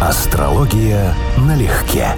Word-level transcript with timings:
Астрология 0.00 1.12
налегке. 1.38 2.10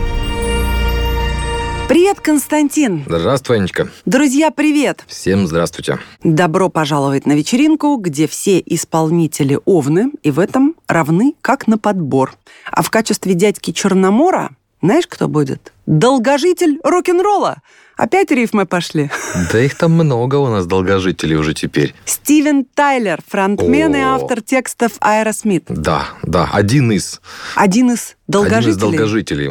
Привет, 1.88 2.20
Константин. 2.20 3.04
Здравствуй, 3.08 3.56
Анечка. 3.56 3.88
Друзья, 4.04 4.50
привет. 4.50 5.02
Всем 5.06 5.46
здравствуйте. 5.46 5.98
Добро 6.22 6.68
пожаловать 6.68 7.24
на 7.24 7.32
вечеринку, 7.32 7.96
где 7.96 8.28
все 8.28 8.62
исполнители 8.66 9.58
овны, 9.64 10.12
и 10.22 10.30
в 10.30 10.40
этом 10.40 10.74
равны 10.88 11.34
как 11.40 11.68
на 11.68 11.78
подбор. 11.78 12.34
А 12.70 12.82
в 12.82 12.90
качестве 12.90 13.32
дядьки 13.32 13.70
Черномора, 13.70 14.50
знаешь, 14.82 15.06
кто 15.06 15.26
будет? 15.26 15.72
Долгожитель 15.86 16.80
рок-н-ролла. 16.84 17.62
Опять 18.00 18.30
рифмы 18.30 18.64
пошли. 18.64 19.10
Да 19.52 19.60
их 19.60 19.74
там 19.74 19.92
много 19.92 20.36
у 20.36 20.48
нас 20.48 20.64
долгожителей 20.64 21.36
уже 21.36 21.52
теперь. 21.52 21.94
Стивен 22.06 22.64
Тайлер, 22.64 23.20
фронтмен 23.28 23.94
и 23.94 24.00
О. 24.00 24.14
автор 24.14 24.40
текстов 24.40 24.92
Аэросмит. 25.00 25.64
Да, 25.68 26.06
да, 26.22 26.48
один 26.50 26.92
из. 26.92 27.20
Один 27.56 27.90
из 27.90 28.16
долгожителей. 28.26 28.62
Один 28.62 28.70
из 28.70 28.76
долгожителей. 28.78 29.50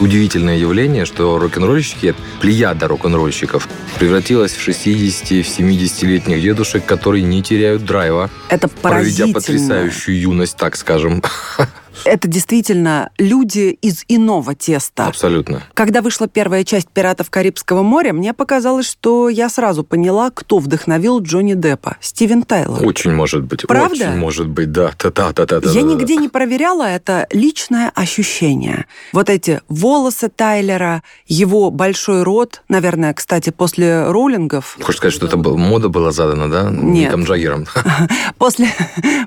Удивительное 0.00 0.56
явление, 0.56 1.04
что 1.04 1.38
рок-н-ролльщики, 1.38 2.14
плеяда 2.40 2.88
рок-н-ролльщиков, 2.88 3.68
превратилась 3.98 4.52
в 4.52 4.68
60-70-летних 4.68 6.42
дедушек, 6.42 6.84
которые 6.84 7.22
не 7.22 7.42
теряют 7.42 7.84
драйва, 7.84 8.30
Это 8.48 8.68
проведя 8.68 9.26
поразительно. 9.26 9.32
потрясающую 9.34 10.20
юность, 10.20 10.56
так 10.56 10.76
скажем. 10.76 11.22
Это 12.06 12.28
действительно 12.28 13.10
люди 13.18 13.76
из 13.82 14.04
иного 14.06 14.54
теста. 14.54 15.06
Абсолютно. 15.06 15.64
Когда 15.74 16.02
вышла 16.02 16.28
первая 16.28 16.62
часть 16.62 16.88
«Пиратов 16.88 17.30
Карибского 17.30 17.82
моря», 17.82 18.12
мне 18.12 18.32
показалось, 18.32 18.86
что 18.86 19.28
я 19.28 19.48
сразу 19.48 19.82
поняла, 19.82 20.30
кто 20.30 20.58
вдохновил 20.58 21.20
Джонни 21.20 21.54
Деппа. 21.54 21.96
Стивен 22.00 22.44
Тайлор. 22.44 22.86
Очень 22.86 23.12
может 23.12 23.42
быть. 23.42 23.66
Правда? 23.66 23.94
Очень 23.94 24.16
может 24.16 24.46
быть, 24.48 24.70
да. 24.70 24.92
Та-та-та-та-та. 24.96 25.68
Я 25.70 25.82
нигде 25.82 26.16
не 26.16 26.28
проверяла 26.28 26.84
это 26.84 27.26
личное 27.32 27.90
ощущение. 27.94 28.86
Вот 29.12 29.28
эти 29.28 29.60
волосы 29.68 30.28
Тайлера, 30.28 31.02
его 31.26 31.72
большой 31.72 32.22
рот, 32.22 32.62
наверное, 32.68 33.14
кстати, 33.14 33.50
после 33.50 34.08
роллингов, 34.08 34.78
Хочешь 34.80 34.98
сказать, 34.98 35.14
что 35.14 35.26
это 35.26 35.36
был, 35.36 35.56
мода 35.56 35.88
была 35.88 36.12
задана, 36.12 36.48
да? 36.48 36.70
Нет. 36.70 37.08
Ником 37.08 37.24
Джаггером. 37.24 37.66
после, 38.38 38.68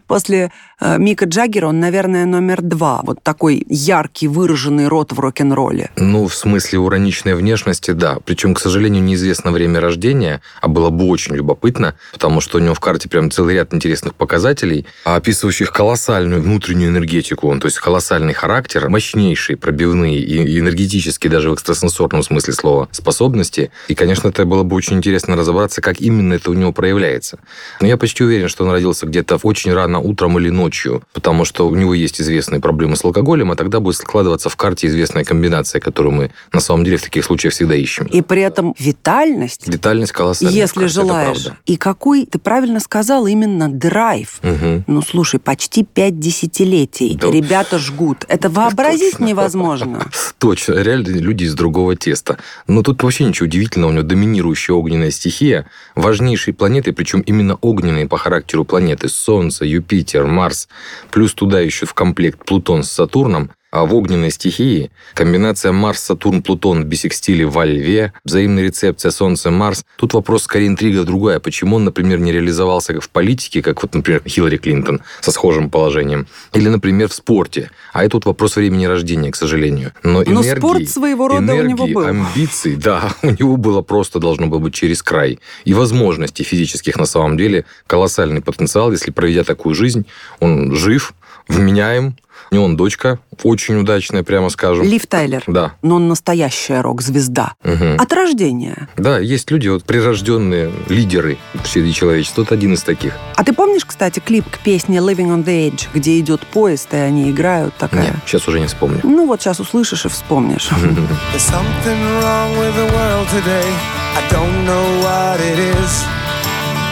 после 0.07 0.51
э, 0.79 0.97
Мика 0.97 1.25
Джаггера 1.25 1.67
он, 1.67 1.79
наверное, 1.79 2.25
номер 2.25 2.61
два. 2.69 3.01
Вот 3.03 3.21
такой 3.23 3.65
яркий, 3.67 4.27
выраженный 4.27 4.87
рот 4.87 5.11
в 5.11 5.19
рок-н-ролле. 5.19 5.91
Ну, 5.97 6.27
в 6.27 6.35
смысле 6.35 6.79
ураничной 6.79 7.35
внешности, 7.35 7.91
да. 7.91 8.19
Причем, 8.23 8.53
к 8.53 8.59
сожалению, 8.59 9.03
неизвестно 9.03 9.51
время 9.51 9.81
рождения, 9.81 10.41
а 10.61 10.67
было 10.67 10.89
бы 10.89 11.05
очень 11.07 11.35
любопытно, 11.35 11.95
потому 12.13 12.39
что 12.41 12.57
у 12.57 12.61
него 12.61 12.73
в 12.73 12.79
карте 12.79 13.09
прям 13.09 13.31
целый 13.31 13.55
ряд 13.55 13.73
интересных 13.73 14.15
показателей, 14.15 14.85
описывающих 15.03 15.71
колоссальную 15.71 16.41
внутреннюю 16.41 16.89
энергетику, 16.89 17.57
то 17.59 17.65
есть 17.65 17.79
колоссальный 17.79 18.33
характер, 18.33 18.89
мощнейшие 18.89 19.57
пробивные 19.57 20.19
и 20.19 20.59
энергетические, 20.59 21.31
даже 21.31 21.49
в 21.49 21.55
экстрасенсорном 21.55 22.23
смысле 22.23 22.53
слова, 22.53 22.87
способности. 22.91 23.71
И, 23.87 23.95
конечно, 23.95 24.29
это 24.29 24.45
было 24.45 24.63
бы 24.63 24.75
очень 24.75 24.97
интересно 24.97 25.35
разобраться, 25.35 25.81
как 25.81 25.99
именно 25.99 26.35
это 26.35 26.51
у 26.51 26.53
него 26.53 26.71
проявляется. 26.71 27.39
Но 27.81 27.87
я 27.87 27.97
почти 27.97 28.23
уверен, 28.23 28.47
что 28.47 28.63
он 28.63 28.71
родился 28.71 29.05
где-то 29.05 29.39
очень 29.43 29.73
рано 29.73 29.99
утром 29.99 30.37
или 30.37 30.49
ночью, 30.49 31.03
потому 31.13 31.45
что 31.45 31.67
у 31.67 31.75
него 31.75 31.93
есть 31.93 32.19
известные 32.59 32.61
проблемы 32.61 32.95
с 32.95 33.03
алкоголем, 33.03 33.51
а 33.51 33.55
тогда 33.55 33.79
будет 33.79 33.95
складываться 33.95 34.49
в 34.49 34.55
карте 34.55 34.87
известная 34.87 35.23
комбинация, 35.23 35.79
которую 35.79 36.13
мы 36.13 36.31
на 36.53 36.59
самом 36.59 36.83
деле 36.83 36.97
в 36.97 37.01
таких 37.01 37.25
случаях 37.25 37.53
всегда 37.53 37.75
ищем. 37.75 38.05
И 38.05 38.21
при 38.21 38.41
этом 38.41 38.75
витальность, 38.77 39.69
Детальность 39.69 40.11
колоссальная. 40.11 40.55
если 40.55 40.81
карте, 40.81 40.93
желаешь. 40.93 41.47
И 41.65 41.77
какой, 41.77 42.25
ты 42.25 42.39
правильно 42.39 42.79
сказал, 42.79 43.27
именно 43.27 43.69
драйв. 43.69 44.39
Мгм. 44.43 44.83
Ну, 44.87 45.01
слушай, 45.01 45.39
почти 45.39 45.83
пять 45.83 46.19
десятилетий. 46.19 47.17
Да. 47.19 47.31
Ребята 47.31 47.79
жгут. 47.79 48.25
Это 48.27 48.49
вообразить 48.49 49.13
Точно. 49.13 49.25
невозможно. 49.25 50.05
Точно, 50.37 50.73
реально 50.73 51.07
люди 51.07 51.45
из 51.45 51.53
другого 51.53 51.95
теста. 51.95 52.37
Но 52.67 52.83
тут 52.83 53.03
вообще 53.03 53.25
ничего 53.25 53.45
удивительного, 53.45 53.91
у 53.91 53.93
него 53.93 54.03
доминирующая 54.03 54.75
огненная 54.75 55.11
стихия, 55.11 55.65
важнейшие 55.95 56.53
планеты, 56.53 56.93
причем 56.93 57.21
именно 57.21 57.57
огненные 57.61 58.07
по 58.07 58.17
характеру 58.17 58.65
планеты, 58.65 59.09
Солнце, 59.09 59.65
Юпитер, 59.65 60.25
Марс, 60.25 60.67
плюс 61.11 61.33
туда 61.33 61.59
еще 61.59 61.85
в 61.85 61.93
комплект 61.93 62.45
Плутон 62.49 62.81
с 62.81 62.89
Сатурном, 62.89 63.51
а 63.69 63.85
в 63.85 63.93
огненной 63.93 64.31
стихии 64.31 64.89
комбинация 65.13 65.71
Марс, 65.71 65.99
Сатурн, 65.99 66.41
Плутон 66.41 66.81
в 66.81 66.85
бисекстиле 66.85 67.45
во 67.45 67.63
Льве, 67.63 68.11
взаимная 68.25 68.63
рецепция 68.63 69.11
Солнце, 69.11 69.51
Марс. 69.51 69.85
Тут 69.97 70.15
вопрос 70.15 70.45
скорее 70.45 70.65
интрига 70.65 71.03
другая. 71.03 71.39
Почему 71.39 71.75
он, 71.75 71.83
например, 71.83 72.17
не 72.17 72.31
реализовался 72.31 72.99
в 72.99 73.07
политике, 73.11 73.61
как 73.61 73.83
вот, 73.83 73.93
например, 73.93 74.23
Хиллари 74.27 74.57
Клинтон 74.57 75.01
со 75.21 75.31
схожим 75.31 75.69
положением, 75.69 76.25
или, 76.53 76.69
например, 76.69 77.09
в 77.09 77.13
спорте. 77.13 77.69
А 77.93 78.01
это 78.01 78.13
тут 78.13 78.25
вопрос 78.25 78.55
времени 78.55 78.85
рождения, 78.85 79.29
к 79.31 79.35
сожалению. 79.35 79.93
Но, 80.01 80.23
Но 80.23 80.41
энергии, 80.41 80.57
спорт 80.57 80.89
своего 80.89 81.27
рода 81.27 81.53
у 81.53 81.61
него 81.61 81.83
энергии, 81.85 81.93
был. 81.93 82.05
амбиций, 82.07 82.77
да, 82.77 83.13
у 83.21 83.29
него 83.29 83.57
было 83.57 83.83
просто 83.83 84.17
должно 84.17 84.47
было 84.47 84.57
быть 84.57 84.73
через 84.73 85.03
край. 85.03 85.37
И 85.65 85.75
возможностей 85.75 86.43
физических 86.43 86.97
на 86.97 87.05
самом 87.05 87.37
деле 87.37 87.65
колоссальный 87.85 88.41
потенциал, 88.41 88.91
если 88.91 89.11
проведя 89.11 89.43
такую 89.43 89.75
жизнь, 89.75 90.07
он 90.39 90.75
жив, 90.75 91.13
вменяем, 91.47 92.15
у 92.51 92.55
него 92.55 92.65
он 92.65 92.75
дочка, 92.75 93.19
очень 93.43 93.75
удачная, 93.75 94.23
прямо 94.23 94.49
скажем. 94.49 94.85
Лив 94.85 95.05
Тайлер. 95.07 95.43
Да. 95.47 95.73
Но 95.81 95.95
он 95.95 96.07
настоящая 96.07 96.81
рок-звезда. 96.81 97.53
Мгм. 97.63 97.99
От 97.99 98.13
рождения. 98.13 98.89
Да, 98.97 99.19
есть 99.19 99.51
люди, 99.51 99.67
вот 99.67 99.83
прирожденные 99.83 100.71
лидеры 100.87 101.37
среди 101.63 101.93
человечества. 101.93 102.41
Вот 102.41 102.51
один 102.51 102.73
из 102.73 102.83
таких. 102.83 103.13
А 103.35 103.43
ты 103.43 103.53
помнишь, 103.53 103.85
кстати, 103.85 104.19
клип 104.19 104.49
к 104.49 104.59
песне 104.59 104.97
Living 104.97 105.27
on 105.27 105.43
the 105.43 105.69
Edge, 105.69 105.87
где 105.93 106.19
идет 106.19 106.41
поезд, 106.41 106.93
и 106.93 106.97
они 106.97 107.29
играют 107.29 107.75
такая? 107.75 108.03
Нет, 108.03 108.15
сейчас 108.25 108.47
уже 108.47 108.59
не 108.59 108.67
вспомню. 108.67 108.99
Ну 109.03 109.27
вот 109.27 109.41
сейчас 109.41 109.59
услышишь 109.59 110.05
и 110.05 110.09
вспомнишь. 110.09 110.69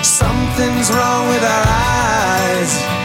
Something's 0.04 0.90
wrong 0.90 1.28
with 1.30 1.44
our 1.44 1.64
eyes. 1.66 2.97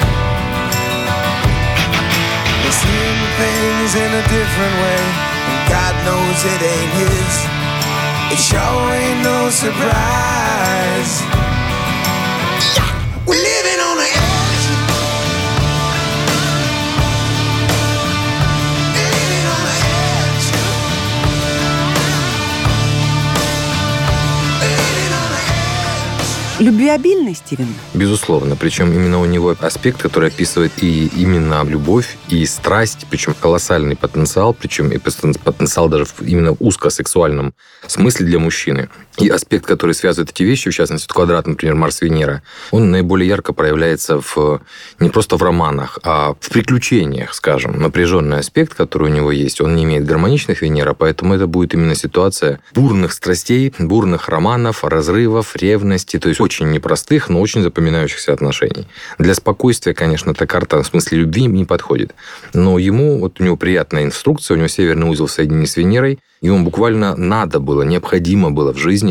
Things 3.39 3.95
in 3.95 4.11
a 4.13 4.23
different 4.29 4.75
way, 4.83 5.03
and 5.51 5.61
God 5.69 5.95
knows 6.05 6.39
it 6.45 6.63
ain't 6.63 6.93
His. 7.01 7.35
It 8.33 8.41
sure 8.41 8.93
ain't 8.93 9.23
no 9.23 9.51
surprise. 9.51 11.42
Любвеобильный, 26.63 27.35
Стивен? 27.35 27.67
Безусловно. 27.93 28.55
Причем 28.55 28.93
именно 28.93 29.21
у 29.21 29.25
него 29.25 29.57
аспект, 29.61 30.01
который 30.01 30.29
описывает 30.29 30.71
и 30.81 31.07
именно 31.17 31.65
любовь, 31.65 32.17
и 32.29 32.47
страсть, 32.47 33.05
причем 33.11 33.35
колоссальный 33.35 33.97
потенциал, 33.97 34.55
причем 34.55 34.93
и 34.93 34.97
потен- 34.99 35.37
потенциал 35.43 35.89
даже 35.89 36.05
в 36.05 36.23
именно 36.23 36.53
узкосексуальном 36.61 37.53
смысле 37.89 38.27
для 38.27 38.39
мужчины. 38.39 38.89
И 39.19 39.29
аспект, 39.29 39.67
который 39.67 39.95
связывает 39.95 40.31
эти 40.31 40.43
вещи, 40.43 40.71
в 40.71 40.75
частности, 40.75 41.07
квадрат, 41.07 41.47
например, 41.47 41.75
Марс-Венера, 41.75 42.43
он 42.71 42.91
наиболее 42.91 43.29
ярко 43.29 43.53
проявляется 43.53 44.21
в, 44.21 44.63
не 45.01 45.11
просто 45.11 45.37
в 45.37 45.43
романах, 45.43 45.99
а 46.03 46.35
в 46.41 46.49
приключениях, 46.49 47.35
скажем. 47.35 47.79
Напряженный 47.81 48.39
аспект, 48.39 48.75
который 48.75 49.11
у 49.11 49.15
него 49.15 49.31
есть, 49.31 49.61
он 49.61 49.77
не 49.77 49.85
имеет 49.85 50.07
гармоничных 50.07 50.63
Венера, 50.63 50.95
поэтому 50.95 51.35
это 51.35 51.47
будет 51.47 51.75
именно 51.75 51.95
ситуация 51.95 52.61
бурных 52.75 53.13
страстей, 53.13 53.75
бурных 53.79 54.29
романов, 54.31 54.83
разрывов, 54.83 55.57
ревности, 55.57 56.19
то 56.19 56.29
есть 56.29 56.41
очень 56.41 56.71
непростых, 56.71 57.29
но 57.29 57.41
очень 57.41 57.63
запоминающихся 57.63 58.33
отношений. 58.33 58.87
Для 59.19 59.35
спокойствия, 59.35 59.93
конечно, 59.93 60.31
эта 60.31 60.47
карта 60.47 60.83
в 60.83 60.87
смысле 60.87 61.19
любви 61.19 61.47
не 61.47 61.67
подходит. 61.67 62.15
Но 62.55 62.79
ему, 62.79 63.19
вот 63.19 63.41
у 63.41 63.45
него 63.45 63.57
приятная 63.57 64.05
инструкция, 64.05 64.55
у 64.55 64.59
него 64.59 64.69
северный 64.69 65.09
узел 65.09 65.27
в 65.27 65.31
соединении 65.33 65.67
с 65.67 65.77
Венерой, 65.77 66.19
Ему 66.43 66.65
буквально 66.65 67.15
надо 67.15 67.61
было, 67.61 67.83
необходимо 67.83 68.51
было 68.51 68.75
в 68.75 68.77
жизни 68.77 69.02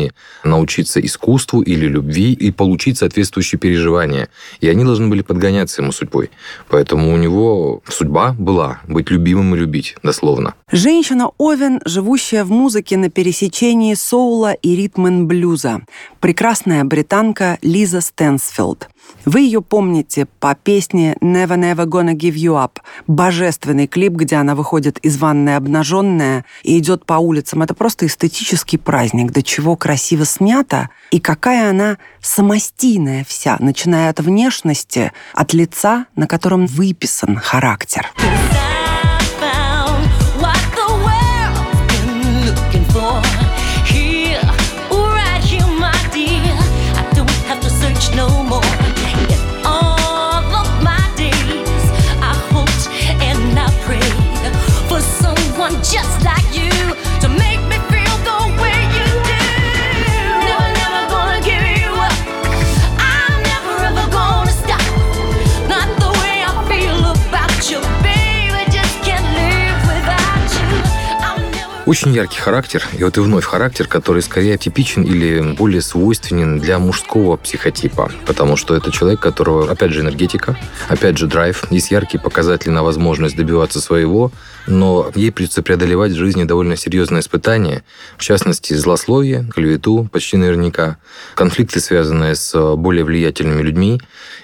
научиться 0.44 1.00
искусству 1.00 1.62
или 1.62 1.86
любви 1.86 2.32
и 2.32 2.50
получить 2.50 2.98
соответствующие 2.98 3.58
переживания. 3.58 4.28
И 4.60 4.68
они 4.68 4.84
должны 4.84 5.08
были 5.08 5.22
подгоняться 5.22 5.82
ему 5.82 5.92
судьбой. 5.92 6.30
Поэтому 6.68 7.12
у 7.12 7.16
него 7.16 7.82
судьба 7.88 8.34
была 8.38 8.80
быть 8.88 9.10
любимым 9.10 9.54
и 9.54 9.58
любить, 9.58 9.96
дословно. 10.02 10.54
Женщина 10.70 11.30
Овен, 11.38 11.80
живущая 11.84 12.44
в 12.44 12.50
музыке 12.50 12.96
на 12.96 13.10
пересечении 13.10 13.94
соула 13.94 14.52
и 14.52 14.74
ритм 14.76 15.26
блюза. 15.26 15.82
Прекрасная 16.20 16.84
британка 16.84 17.58
Лиза 17.62 18.00
Стэнсфилд. 18.00 18.88
Вы 19.24 19.42
ее 19.42 19.62
помните 19.62 20.26
по 20.40 20.54
песне 20.54 21.16
«Never 21.20 21.56
Never 21.56 21.86
Gonna 21.86 22.14
Give 22.14 22.34
You 22.34 22.62
Up». 22.62 22.78
Божественный 23.06 23.86
клип, 23.86 24.14
где 24.14 24.36
она 24.36 24.54
выходит 24.54 24.98
из 24.98 25.18
ванной 25.18 25.56
обнаженная 25.56 26.44
и 26.62 26.78
идет 26.78 27.06
по 27.06 27.14
улицам. 27.14 27.62
Это 27.62 27.74
просто 27.74 28.06
эстетический 28.06 28.78
праздник, 28.78 29.30
до 29.32 29.42
чего 29.42 29.76
красиво 29.76 30.24
снято. 30.24 30.90
И 31.10 31.20
какая 31.20 31.70
она 31.70 31.98
самостийная 32.20 33.24
вся, 33.28 33.56
начиная 33.60 34.10
от 34.10 34.20
внешности, 34.20 35.12
от 35.34 35.52
лица, 35.52 36.06
на 36.16 36.26
котором 36.26 36.66
выписан 36.66 37.36
характер. 37.36 38.10
Очень 71.84 72.14
яркий 72.14 72.38
характер, 72.38 72.82
и 72.96 73.04
вот 73.04 73.18
и 73.18 73.20
вновь 73.20 73.44
характер, 73.44 73.86
который 73.86 74.22
скорее 74.22 74.56
типичен 74.56 75.02
или 75.02 75.52
более 75.54 75.82
свойственен 75.82 76.58
для 76.58 76.78
мужского 76.78 77.36
психотипа, 77.36 78.10
потому 78.24 78.56
что 78.56 78.74
это 78.74 78.90
человек, 78.90 79.20
которого, 79.20 79.70
опять 79.70 79.90
же, 79.90 80.00
энергетика, 80.00 80.56
опять 80.88 81.18
же, 81.18 81.26
драйв, 81.26 81.64
есть 81.70 81.90
яркие 81.90 82.18
показатели 82.18 82.70
на 82.70 82.82
возможность 82.82 83.36
добиваться 83.36 83.78
своего, 83.80 84.30
но 84.66 85.10
ей 85.14 85.32
придется 85.32 85.62
преодолевать 85.62 86.12
в 86.12 86.16
жизни 86.16 86.44
довольно 86.44 86.76
серьезные 86.76 87.20
испытания, 87.20 87.82
в 88.16 88.22
частности, 88.22 88.74
злословие, 88.74 89.48
клевету 89.52 90.08
почти 90.12 90.36
наверняка, 90.36 90.98
конфликты, 91.34 91.80
связанные 91.80 92.34
с 92.34 92.76
более 92.76 93.04
влиятельными 93.04 93.62
людьми, 93.62 94.00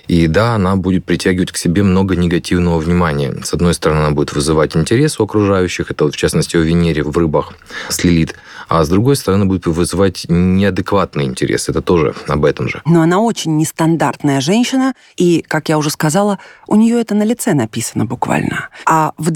и 0.08 0.26
да, 0.26 0.54
она 0.54 0.76
будет 0.76 1.04
притягивать 1.04 1.52
к 1.52 1.56
себе 1.56 1.82
много 1.82 2.16
негативного 2.16 2.78
внимания. 2.78 3.34
С 3.44 3.52
одной 3.52 3.74
стороны, 3.74 4.00
она 4.00 4.10
будет 4.12 4.32
вызывать 4.32 4.74
интерес 4.74 5.20
у 5.20 5.24
окружающих, 5.24 5.90
это 5.90 6.04
вот 6.04 6.14
в 6.14 6.16
частности 6.16 6.56
о 6.56 6.60
Венере 6.60 7.02
в 7.02 7.16
рыбах 7.16 7.52
с 7.90 8.02
Лилит, 8.04 8.34
а 8.68 8.84
с 8.84 8.88
другой 8.88 9.16
стороны 9.16 9.44
будет 9.44 9.66
вызывать 9.66 10.24
неадекватный 10.28 11.24
интерес. 11.24 11.68
Это 11.68 11.82
тоже 11.82 12.14
об 12.26 12.44
этом 12.44 12.68
же. 12.68 12.82
Но 12.86 13.02
она 13.02 13.20
очень 13.20 13.56
нестандартная 13.56 14.40
женщина, 14.40 14.94
и, 15.16 15.44
как 15.46 15.68
я 15.68 15.78
уже 15.78 15.90
сказала, 15.90 16.38
у 16.66 16.76
нее 16.76 17.00
это 17.00 17.14
на 17.14 17.24
лице 17.24 17.52
написано 17.54 18.06
буквально. 18.06 18.68
А 18.86 19.12
в 19.18 19.30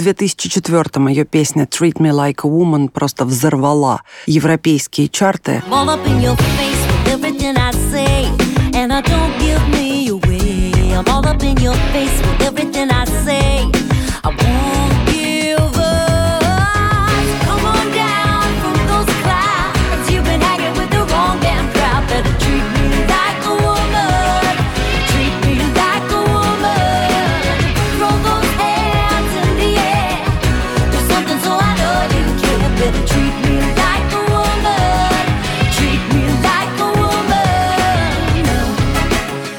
2004-м 0.73 1.09
ее 1.09 1.25
песня 1.25 1.65
«Treat 1.67 1.99
Me 2.01 2.11
Like 2.11 2.41
a 2.45 2.49
Woman» 2.49 2.89
просто 2.89 3.25
взорвала 3.25 4.03
европейские 4.27 5.09
чарты. 5.09 5.63
And 8.75 8.91
I 8.91 9.03
don't 9.03 9.39
give 9.39 9.63
me 9.69 10.09
away. 10.09 10.73
I'm 10.95 11.07
all 11.09 11.27
up 11.27 11.43
in 11.43 11.57
your 11.59 11.75
face 11.93 12.19
with 12.23 12.41
everything 12.41 12.92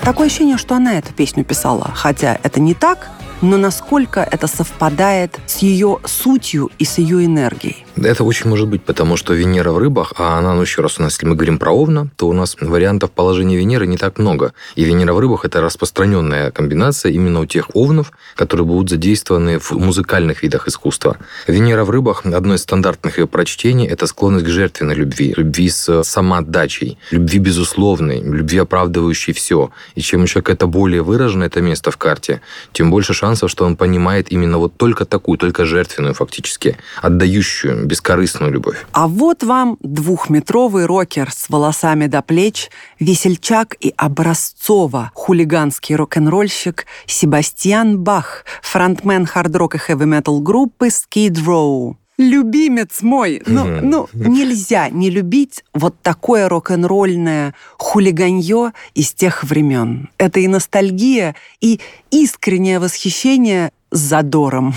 Такое 0.03 0.27
ощущение, 0.27 0.57
что 0.57 0.75
она 0.75 0.97
эту 0.97 1.13
песню 1.13 1.45
писала. 1.45 1.89
Хотя 1.95 2.37
это 2.43 2.59
не 2.59 2.73
так, 2.73 3.09
но 3.43 3.57
насколько 3.57 4.21
это 4.21 4.47
совпадает 4.47 5.37
с 5.45 5.57
ее 5.57 5.99
сутью 6.05 6.71
и 6.79 6.85
с 6.85 6.97
ее 6.97 7.25
энергией. 7.25 7.85
Это 7.95 8.23
очень 8.23 8.49
может 8.49 8.67
быть, 8.67 8.83
потому 8.83 9.17
что 9.17 9.33
Венера 9.33 9.71
в 9.71 9.77
рыбах, 9.77 10.13
а 10.17 10.39
она, 10.39 10.53
ну 10.53 10.61
еще 10.61 10.81
раз, 10.81 10.99
у 10.99 11.03
нас, 11.03 11.13
если 11.13 11.27
мы 11.27 11.35
говорим 11.35 11.59
про 11.59 11.71
Овна, 11.71 12.09
то 12.15 12.27
у 12.27 12.33
нас 12.33 12.55
вариантов 12.59 13.11
положения 13.11 13.57
Венеры 13.57 13.85
не 13.85 13.97
так 13.97 14.17
много. 14.17 14.53
И 14.75 14.83
Венера 14.83 15.13
в 15.13 15.19
рыбах– 15.19 15.43
это 15.45 15.61
распространенная 15.61 16.51
комбинация 16.51 17.11
именно 17.11 17.41
у 17.41 17.45
тех 17.45 17.75
овнов, 17.75 18.11
которые 18.35 18.65
будут 18.65 18.89
задействованы 18.89 19.59
в 19.59 19.73
музыкальных 19.73 20.41
видах 20.41 20.67
искусства. 20.67 21.17
Венера 21.45 21.83
в 21.83 21.89
рыбах, 21.91 22.25
одно 22.25 22.55
из 22.55 22.61
стандартных 22.61 23.19
ее 23.19 23.27
прочтений– 23.27 23.85
это 23.89 24.07
склонность 24.07 24.45
к 24.45 24.49
жертвенной 24.49 24.95
любви, 24.95 25.33
любви 25.37 25.69
с 25.69 26.03
самоотдачей, 26.03 26.97
любви 27.11 27.39
безусловной, 27.39 28.21
любви, 28.21 28.57
оправдывающей 28.57 29.33
все. 29.33 29.69
И 29.95 30.01
чем 30.01 30.23
у 30.23 30.27
человека 30.27 30.53
это 30.53 30.65
более 30.65 31.03
выражено, 31.03 31.43
это 31.43 31.61
место 31.61 31.91
в 31.91 31.97
карте, 31.97 32.41
тем 32.71 32.89
больше 32.89 33.13
шансов, 33.33 33.49
что 33.49 33.65
он 33.65 33.75
понимает 33.75 34.31
именно 34.31 34.57
вот 34.57 34.77
только 34.77 35.05
такую, 35.05 35.37
только 35.37 35.65
жертвенную 35.65 36.13
фактически, 36.13 36.77
отдающую, 37.01 37.85
бескорыстную 37.85 38.51
любовь. 38.51 38.85
А 38.91 39.07
вот 39.07 39.43
вам 39.43 39.77
двухметровый 39.81 40.85
рокер 40.85 41.31
с 41.31 41.49
волосами 41.49 42.07
до 42.07 42.21
плеч, 42.21 42.69
весельчак 42.99 43.75
и 43.79 43.93
образцово 43.97 45.11
хулиганский 45.15 45.95
рок-н-ролльщик 45.95 46.85
Себастьян 47.07 47.97
Бах, 47.97 48.45
фронтмен 48.61 49.25
хард-рок 49.25 49.75
и 49.75 49.77
хэви-метал 49.77 50.39
группы 50.39 50.87
Skid 50.87 51.35
Row. 51.45 51.95
Любимец 52.17 53.01
мой, 53.01 53.41
ну, 53.47 53.65
ну 53.81 54.07
нельзя 54.13 54.89
не 54.89 55.09
любить 55.09 55.63
вот 55.73 55.99
такое 56.01 56.47
рок-н-ролльное 56.47 57.55
хулиганье 57.77 58.73
из 58.93 59.13
тех 59.13 59.43
времен. 59.43 60.09
Это 60.17 60.39
и 60.39 60.47
ностальгия, 60.47 61.35
и 61.59 61.79
искреннее 62.11 62.79
восхищение 62.79 63.71
задором. 63.89 64.73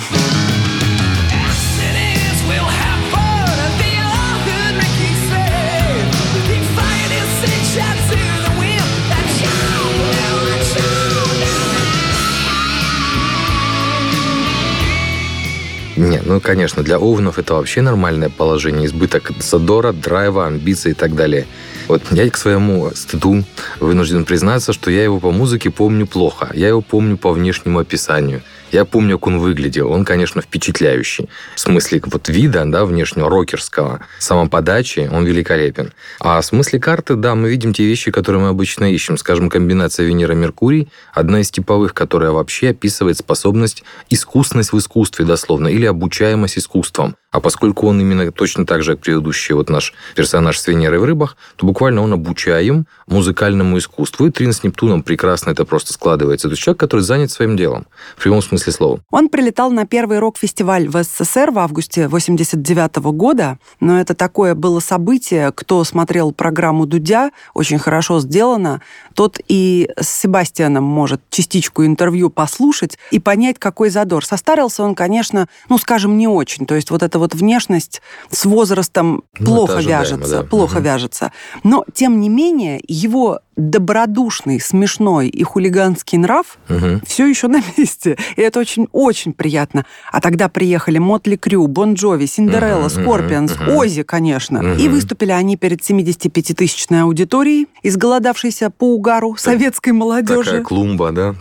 Не, 15.97 16.21
ну, 16.25 16.41
конечно, 16.41 16.83
для 16.83 16.99
овнов 16.99 17.39
это 17.39 17.55
вообще 17.55 17.81
нормальное 17.81 18.29
положение. 18.29 18.87
Избыток 18.87 19.33
задора, 19.39 19.93
драйва, 19.93 20.47
амбиций 20.47 20.93
и 20.93 20.95
так 20.95 21.15
далее. 21.15 21.47
Вот 21.89 22.03
я 22.11 22.29
к 22.29 22.37
своему 22.37 22.91
стыду 22.95 23.45
вынужден 23.81 24.25
признаться, 24.25 24.73
что 24.73 24.91
я 24.91 25.05
его 25.05 25.21
по 25.21 25.31
музыке 25.31 25.71
помню 25.71 26.07
плохо. 26.07 26.51
Я 26.53 26.69
его 26.69 26.83
помню 26.83 27.17
по 27.17 27.31
внешнему 27.31 27.79
описанию. 27.79 28.43
Я 28.73 28.85
помню, 28.85 29.19
как 29.19 29.29
он 29.29 29.39
выглядел. 29.39 29.93
Он, 29.93 30.05
конечно, 30.05 30.43
впечатляющий. 30.43 31.29
В 31.55 31.61
смысле 31.61 32.03
вот 32.07 32.29
вида, 32.29 32.65
да, 32.67 32.85
внешнего, 32.85 33.31
рокерского. 33.31 34.01
Самоподачи 34.19 35.09
он 35.13 35.25
великолепен. 35.25 35.93
А 36.19 36.41
в 36.41 36.45
смысле 36.45 36.81
карты, 36.81 37.15
да, 37.15 37.35
мы 37.35 37.49
видим 37.49 37.73
те 37.73 37.85
вещи, 37.85 38.11
которые 38.11 38.43
мы 38.43 38.49
обычно 38.49 38.93
ищем. 38.93 39.17
Скажем, 39.19 39.51
комбинация 39.51 40.07
Венера-Меркурий, 40.07 40.89
одна 41.15 41.41
из 41.41 41.51
типовых, 41.51 41.95
которая 41.95 42.33
вообще 42.33 42.71
описывает 42.71 43.19
способность, 43.19 43.85
искусность 44.11 44.73
в 44.73 44.79
искусстве, 44.79 45.25
дословно, 45.25 45.69
или 45.69 45.87
обучаемость 45.87 46.59
искусством. 46.59 47.17
А 47.31 47.41
поскольку 47.41 47.87
он 47.87 48.01
именно 48.01 48.33
точно 48.33 48.65
так 48.65 48.83
же, 48.83 48.93
как 48.93 49.03
предыдущий 49.03 49.55
вот 49.55 49.69
наш 49.69 49.93
персонаж 50.15 50.59
с 50.59 50.67
Венерой 50.67 50.99
в 50.99 51.05
рыбах, 51.05 51.37
то 51.57 51.67
буквально 51.67 52.01
он 52.01 52.15
обучаем 52.15 52.87
музыкальному 53.07 53.77
искусству. 53.77 54.27
И 54.27 54.31
Трин 54.31 54.55
с 54.55 54.63
Нептуном 54.63 55.03
прекрасно 55.03 55.51
это 55.51 55.67
просто 55.67 55.93
складывается. 55.93 56.49
То 56.49 56.53
есть 56.53 56.63
человек, 56.63 56.81
который 56.81 57.03
занят 57.03 57.31
своим 57.31 57.57
делом, 57.57 57.87
в 58.17 58.23
прямом 58.23 58.41
смысле 58.41 58.56
слова. 58.59 59.01
Он 59.11 59.29
прилетал 59.29 59.71
на 59.71 59.87
первый 59.87 60.19
рок-фестиваль 60.19 60.89
в 60.89 61.03
СССР 61.03 61.51
в 61.51 61.59
августе 61.59 62.09
89 62.09 62.97
года, 62.97 63.59
но 63.81 64.01
это 64.01 64.15
такое 64.15 64.55
было 64.55 64.81
событие, 64.81 65.53
кто 65.53 65.83
смотрел 65.85 66.33
программу 66.33 66.87
Дудя, 66.87 67.31
очень 67.55 67.79
хорошо 67.79 68.21
сделано, 68.21 68.81
тот 69.15 69.39
и 69.49 69.91
с 69.99 70.09
Себастьяном 70.09 70.85
может 70.85 71.21
частичку 71.31 71.85
интервью 71.85 72.31
послушать 72.31 72.99
и 73.11 73.19
понять, 73.19 73.59
какой 73.59 73.91
задор. 73.91 74.25
Состарился 74.25 74.83
он, 74.83 74.95
конечно, 74.95 75.49
ну, 75.69 75.79
скажем, 75.79 76.17
не 76.19 76.29
очень. 76.29 76.67
То 76.67 76.75
есть 76.75 76.91
вот 76.91 77.03
эта 77.03 77.19
вот 77.19 77.35
внешность 77.35 78.03
с 78.31 78.45
возрастом 78.45 79.25
ну, 79.39 79.47
плохо 79.47 79.81
вяжется, 79.81 80.43
да. 80.43 80.43
плохо 80.43 80.77
угу. 80.77 80.85
вяжется. 80.85 81.33
Но, 81.63 81.85
тем 81.93 82.21
не 82.21 82.29
менее, 82.29 82.81
его 82.87 83.41
добродушный, 83.57 84.61
смешной 84.61 85.29
и 85.29 85.43
хулиганский 85.43 86.19
нрав 86.19 86.59
Мгм. 86.69 87.01
все 87.07 87.27
еще 87.27 87.49
на 87.49 87.61
месте. 87.77 88.17
И 88.37 88.41
это 88.41 88.61
очень-очень 88.61 89.33
приятно. 89.33 89.85
А 90.13 90.21
тогда 90.21 90.49
приехали 90.49 90.99
Mötley 90.99 91.37
Crüe, 91.37 91.67
Bon 91.67 91.95
Jovi, 91.95 92.27
Cinderella, 92.27 92.89
Мгм, 92.89 92.91
Скорпионс, 92.91 93.53
мгм. 93.59 93.77
Ozzy, 93.77 94.03
конечно. 94.03 94.63
Мгм. 94.63 94.79
И 94.79 94.89
выступили 94.89 95.33
они 95.33 95.57
перед 95.57 95.83
75-тысячной 95.83 97.03
аудиторией, 97.03 97.67
изголодавшейся 97.83 98.71
по 98.71 98.95
угару 98.95 99.37
советской 99.37 99.91
молодежи. 99.93 100.45
Такая 100.45 100.63
клумба, 100.63 101.13
да? 101.13 101.35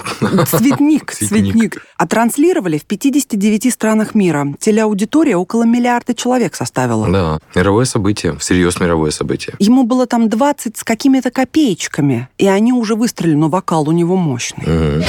Цветник. 0.45 1.11
цветник. 1.13 1.85
А 1.97 2.07
транслировали 2.07 2.77
в 2.77 2.85
59 2.85 3.71
странах 3.71 4.15
мира. 4.15 4.47
Телеаудитория 4.59 5.37
около 5.37 5.63
миллиарда 5.63 6.13
человек 6.13 6.55
составила. 6.55 7.09
Да, 7.09 7.39
мировое 7.55 7.85
событие, 7.85 8.37
всерьез 8.37 8.79
мировое 8.79 9.11
событие. 9.11 9.55
Ему 9.59 9.83
было 9.83 10.05
там 10.05 10.29
20 10.29 10.77
с 10.77 10.83
какими-то 10.83 11.31
копеечками, 11.31 12.04
и 12.37 12.47
они 12.47 12.73
уже 12.73 12.95
выстрелили, 12.95 13.35
но 13.35 13.49
вокал 13.49 13.87
у 13.87 13.91
него 13.91 14.15
мощный. 14.15 14.63
Мгм. 14.65 15.03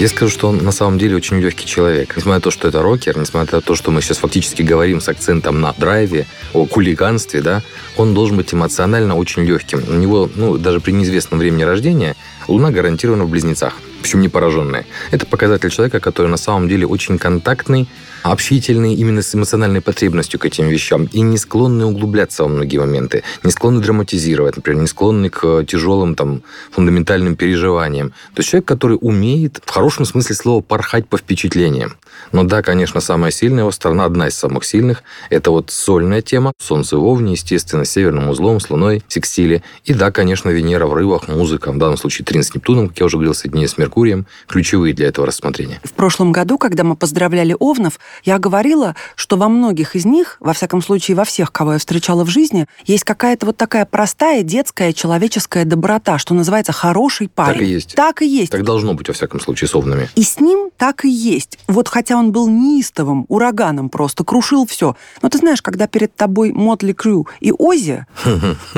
Я 0.00 0.08
скажу, 0.08 0.32
что 0.32 0.48
он 0.48 0.56
на 0.64 0.72
самом 0.72 0.98
деле 0.98 1.14
очень 1.14 1.40
легкий 1.40 1.66
человек. 1.66 2.16
Несмотря 2.16 2.36
на 2.36 2.40
то, 2.40 2.50
что 2.50 2.66
это 2.68 2.80
рокер, 2.80 3.18
несмотря 3.18 3.56
на 3.56 3.60
то, 3.60 3.74
что 3.74 3.90
мы 3.90 4.00
сейчас 4.00 4.16
фактически 4.16 4.62
говорим 4.62 4.98
с 4.98 5.10
акцентом 5.10 5.60
на 5.60 5.74
драйве, 5.74 6.26
о 6.54 6.64
хулиганстве, 6.64 7.42
да, 7.42 7.62
он 7.98 8.14
должен 8.14 8.38
быть 8.38 8.54
эмоционально 8.54 9.14
очень 9.14 9.42
легким. 9.42 9.84
У 9.86 9.92
него, 9.92 10.30
ну, 10.34 10.56
даже 10.56 10.80
при 10.80 10.92
неизвестном 10.92 11.38
времени 11.38 11.64
рождения, 11.64 12.16
Луна 12.48 12.70
гарантирована 12.70 13.26
в 13.26 13.28
близнецах, 13.28 13.74
причем 14.00 14.20
не 14.20 14.28
пораженная. 14.28 14.86
Это 15.10 15.26
показатель 15.26 15.70
человека, 15.70 16.00
который 16.00 16.28
на 16.28 16.36
самом 16.36 16.68
деле 16.68 16.86
очень 16.86 17.18
контактный, 17.18 17.88
общительный 18.22 18.94
именно 18.94 19.22
с 19.22 19.34
эмоциональной 19.34 19.80
потребностью 19.80 20.38
к 20.40 20.46
этим 20.46 20.68
вещам 20.68 21.08
и 21.12 21.20
не 21.20 21.38
склонный 21.38 21.86
углубляться 21.86 22.42
во 22.42 22.48
многие 22.48 22.78
моменты, 22.78 23.22
не 23.42 23.50
склонный 23.50 23.82
драматизировать, 23.82 24.56
например, 24.56 24.82
не 24.82 24.86
склонный 24.86 25.30
к 25.30 25.64
тяжелым 25.64 26.14
там 26.14 26.42
фундаментальным 26.70 27.36
переживаниям. 27.36 28.10
То 28.34 28.40
есть 28.40 28.50
человек, 28.50 28.66
который 28.66 28.98
умеет 29.00 29.60
в 29.64 29.70
хорошем 29.70 30.04
смысле 30.04 30.34
слова 30.34 30.60
порхать 30.62 31.08
по 31.08 31.16
впечатлениям. 31.16 31.96
Но 32.32 32.44
да, 32.44 32.62
конечно, 32.62 33.00
самая 33.00 33.30
сильная 33.30 33.60
его 33.60 33.72
сторона, 33.72 34.04
одна 34.04 34.28
из 34.28 34.36
самых 34.36 34.64
сильных, 34.64 35.02
это 35.30 35.50
вот 35.50 35.70
сольная 35.70 36.22
тема. 36.22 36.52
Солнце 36.58 36.96
в 36.96 37.04
Овне, 37.04 37.32
естественно, 37.32 37.84
с 37.84 37.90
северным 37.90 38.28
узлом, 38.28 38.60
с 38.60 38.70
Луной, 38.70 39.02
в 39.06 39.12
секстиле. 39.12 39.62
И 39.84 39.94
да, 39.94 40.10
конечно, 40.10 40.48
Венера 40.50 40.86
в 40.86 40.94
рыбах, 40.94 41.28
музыка, 41.28 41.72
в 41.72 41.78
данном 41.78 41.96
случае 41.96 42.24
Трин 42.24 42.42
с 42.42 42.54
Нептуном, 42.54 42.88
как 42.88 43.00
я 43.00 43.06
уже 43.06 43.16
говорил, 43.16 43.34
соединение 43.34 43.68
с 43.68 43.78
Меркурием, 43.78 44.26
ключевые 44.46 44.94
для 44.94 45.08
этого 45.08 45.26
рассмотрения. 45.26 45.80
В 45.84 45.92
прошлом 45.92 46.32
году, 46.32 46.58
когда 46.58 46.84
мы 46.84 46.96
поздравляли 46.96 47.56
Овнов, 47.58 47.98
я 48.24 48.38
говорила, 48.38 48.94
что 49.16 49.36
во 49.36 49.48
многих 49.48 49.96
из 49.96 50.04
них, 50.04 50.36
во 50.40 50.52
всяком 50.52 50.82
случае 50.82 51.16
во 51.16 51.24
всех, 51.24 51.52
кого 51.52 51.74
я 51.74 51.78
встречала 51.78 52.24
в 52.24 52.28
жизни, 52.28 52.66
есть 52.84 53.04
какая-то 53.04 53.46
вот 53.46 53.56
такая 53.56 53.86
простая 53.86 54.42
детская 54.42 54.92
человеческая 54.92 55.64
доброта, 55.64 56.18
что 56.18 56.34
называется 56.34 56.72
хороший 56.72 57.28
парень. 57.28 57.58
Так 57.58 57.62
и 57.62 57.70
есть. 57.70 57.94
Так 57.94 58.22
и 58.22 58.26
есть. 58.26 58.52
Так 58.52 58.64
должно 58.64 58.94
быть, 58.94 59.08
во 59.08 59.14
всяком 59.14 59.40
случае, 59.40 59.68
с 59.68 59.74
Овнами. 59.74 60.08
И 60.14 60.22
с 60.22 60.40
ним 60.40 60.70
так 60.76 61.04
и 61.04 61.10
есть. 61.10 61.58
Вот 61.68 61.88
хотя 61.88 62.09
он 62.16 62.32
был 62.32 62.48
неистовым, 62.48 63.26
ураганом 63.28 63.88
просто, 63.88 64.24
крушил 64.24 64.66
все. 64.66 64.96
Но 65.22 65.28
ты 65.28 65.38
знаешь, 65.38 65.62
когда 65.62 65.86
перед 65.86 66.14
тобой 66.14 66.52
Мотли 66.52 66.92
Крю 66.92 67.26
и 67.40 67.52
Ози, 67.52 68.06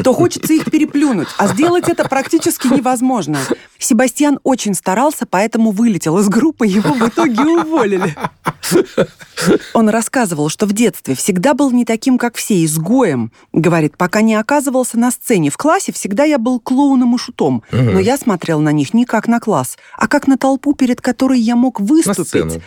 то 0.02 0.12
хочется 0.12 0.52
их 0.52 0.70
переплюнуть. 0.70 1.28
А 1.38 1.48
сделать 1.48 1.88
это 1.88 2.08
практически 2.08 2.68
невозможно. 2.68 3.38
Себастьян 3.78 4.38
очень 4.44 4.74
старался, 4.74 5.26
поэтому 5.26 5.72
вылетел 5.72 6.18
из 6.18 6.28
группы, 6.28 6.66
его 6.66 6.94
в 6.94 7.08
итоге 7.08 7.42
уволили. 7.42 8.14
Он 9.74 9.88
рассказывал, 9.88 10.48
что 10.48 10.66
в 10.66 10.72
детстве 10.72 11.14
всегда 11.14 11.54
был 11.54 11.70
не 11.72 11.84
таким, 11.84 12.16
как 12.16 12.36
все, 12.36 12.64
изгоем. 12.64 13.32
Говорит, 13.52 13.96
пока 13.96 14.22
не 14.22 14.34
оказывался 14.36 14.98
на 14.98 15.10
сцене 15.10 15.50
в 15.50 15.56
классе, 15.56 15.92
всегда 15.92 16.24
я 16.24 16.38
был 16.38 16.60
клоуном 16.60 17.16
и 17.16 17.18
шутом. 17.18 17.62
Но 17.72 17.98
я 17.98 18.16
смотрел 18.16 18.60
на 18.60 18.70
них 18.72 18.94
не 18.94 19.04
как 19.04 19.26
на 19.28 19.40
класс, 19.40 19.76
а 19.96 20.06
как 20.06 20.28
на 20.28 20.36
толпу, 20.38 20.74
перед 20.74 21.00
которой 21.00 21.40
я 21.40 21.56
мог 21.56 21.80
выступить. 21.80 22.28
сцену. 22.28 22.62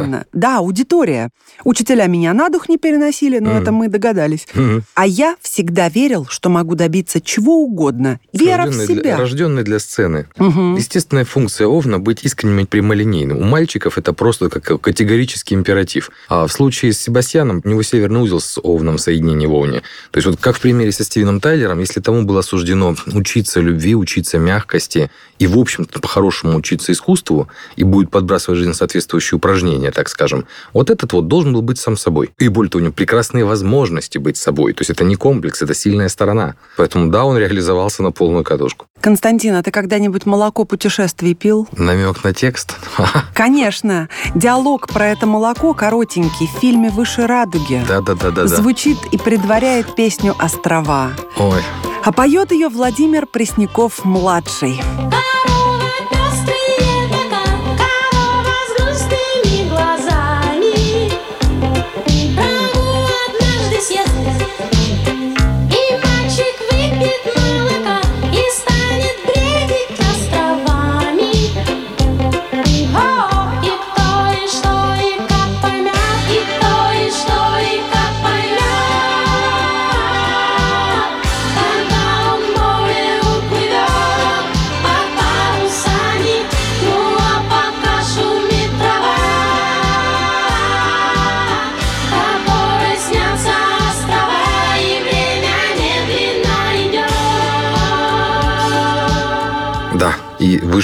Именно, 0.00 0.26
да, 0.32 0.58
аудитория. 0.58 1.30
Учителя 1.64 2.06
меня 2.06 2.32
на 2.32 2.48
дух 2.48 2.68
не 2.68 2.78
переносили, 2.78 3.38
но 3.38 3.52
это 3.58 3.72
мы 3.72 3.88
догадались. 3.88 4.46
А 4.94 5.06
я 5.06 5.36
всегда 5.40 5.88
верил, 5.88 6.26
что 6.26 6.48
могу 6.48 6.74
добиться 6.74 7.20
чего 7.20 7.56
угодно. 7.62 8.20
Вера 8.32 8.66
в 8.66 8.70
для- 8.70 8.86
себя. 8.86 9.16
рожденный 9.16 9.62
для 9.62 9.78
сцены. 9.78 10.26
Естественная 10.38 11.24
функция 11.24 11.66
Овна 11.66 11.98
быть 11.98 12.24
искренним 12.24 12.60
и 12.60 12.64
прямолинейным. 12.64 13.38
У 13.38 13.44
мальчиков 13.44 13.98
это 13.98 14.12
просто 14.12 14.48
как 14.48 14.80
категорический 14.80 15.56
императив. 15.56 16.10
А 16.28 16.46
в 16.46 16.52
случае 16.52 16.92
с 16.92 17.00
Себастьяном, 17.00 17.60
у 17.64 17.68
него 17.68 17.82
северный 17.82 18.20
узел 18.20 18.40
с 18.40 18.58
Овном 18.60 18.96
в 18.96 19.00
соединении 19.00 19.46
в 19.46 19.54
Овне. 19.54 19.82
То 20.10 20.18
есть 20.18 20.26
вот 20.26 20.38
как 20.40 20.56
в 20.56 20.60
примере 20.60 20.92
со 20.92 21.04
Стивеном 21.04 21.40
Тайлером, 21.40 21.80
если 21.80 22.00
тому 22.00 22.22
было 22.22 22.42
суждено 22.42 22.94
учиться 23.12 23.60
любви, 23.60 23.94
учиться 23.94 24.38
мягкости 24.38 25.10
и, 25.38 25.46
в 25.46 25.58
общем-то, 25.58 26.00
по-хорошему 26.00 26.56
учиться 26.56 26.92
искусству 26.92 27.48
и 27.76 27.84
будет 27.84 28.10
подбрасывать 28.10 28.58
жизнь 28.60 28.74
соответствующие 28.74 29.36
упражнения, 29.36 29.71
так 29.90 30.08
скажем, 30.08 30.46
вот 30.72 30.90
этот 30.90 31.12
вот 31.12 31.28
должен 31.28 31.52
был 31.52 31.62
быть 31.62 31.78
сам 31.78 31.96
собой. 31.96 32.30
И 32.38 32.48
более 32.48 32.70
того, 32.70 32.80
у 32.80 32.84
него 32.84 32.92
прекрасные 32.92 33.44
возможности 33.44 34.18
быть 34.18 34.36
собой. 34.36 34.72
То 34.72 34.82
есть 34.82 34.90
это 34.90 35.04
не 35.04 35.16
комплекс, 35.16 35.62
это 35.62 35.74
сильная 35.74 36.08
сторона. 36.08 36.54
Поэтому 36.76 37.10
да, 37.10 37.24
он 37.24 37.36
реализовался 37.36 38.02
на 38.02 38.12
полную 38.12 38.44
катушку. 38.44 38.86
Константин, 39.00 39.54
а 39.56 39.62
ты 39.62 39.70
когда-нибудь 39.70 40.26
молоко 40.26 40.64
путешествий 40.64 41.34
пил? 41.34 41.68
Намек 41.76 42.22
на 42.24 42.32
текст? 42.32 42.76
Конечно. 43.34 44.08
Диалог 44.34 44.88
про 44.88 45.08
это 45.08 45.26
молоко 45.26 45.74
коротенький 45.74 46.46
в 46.46 46.60
фильме 46.60 46.90
«Выше 46.90 47.26
радуги». 47.26 47.82
Да-да-да-да. 47.88 48.46
Звучит 48.46 48.98
и 49.10 49.18
предваряет 49.18 49.94
песню 49.94 50.34
«Острова». 50.38 51.12
Ой, 51.38 51.62
А 52.04 52.12
поет 52.12 52.52
ее 52.52 52.68
Владимир 52.68 53.26
Пресняков-младший. 53.26 54.80
Корова 54.80 55.61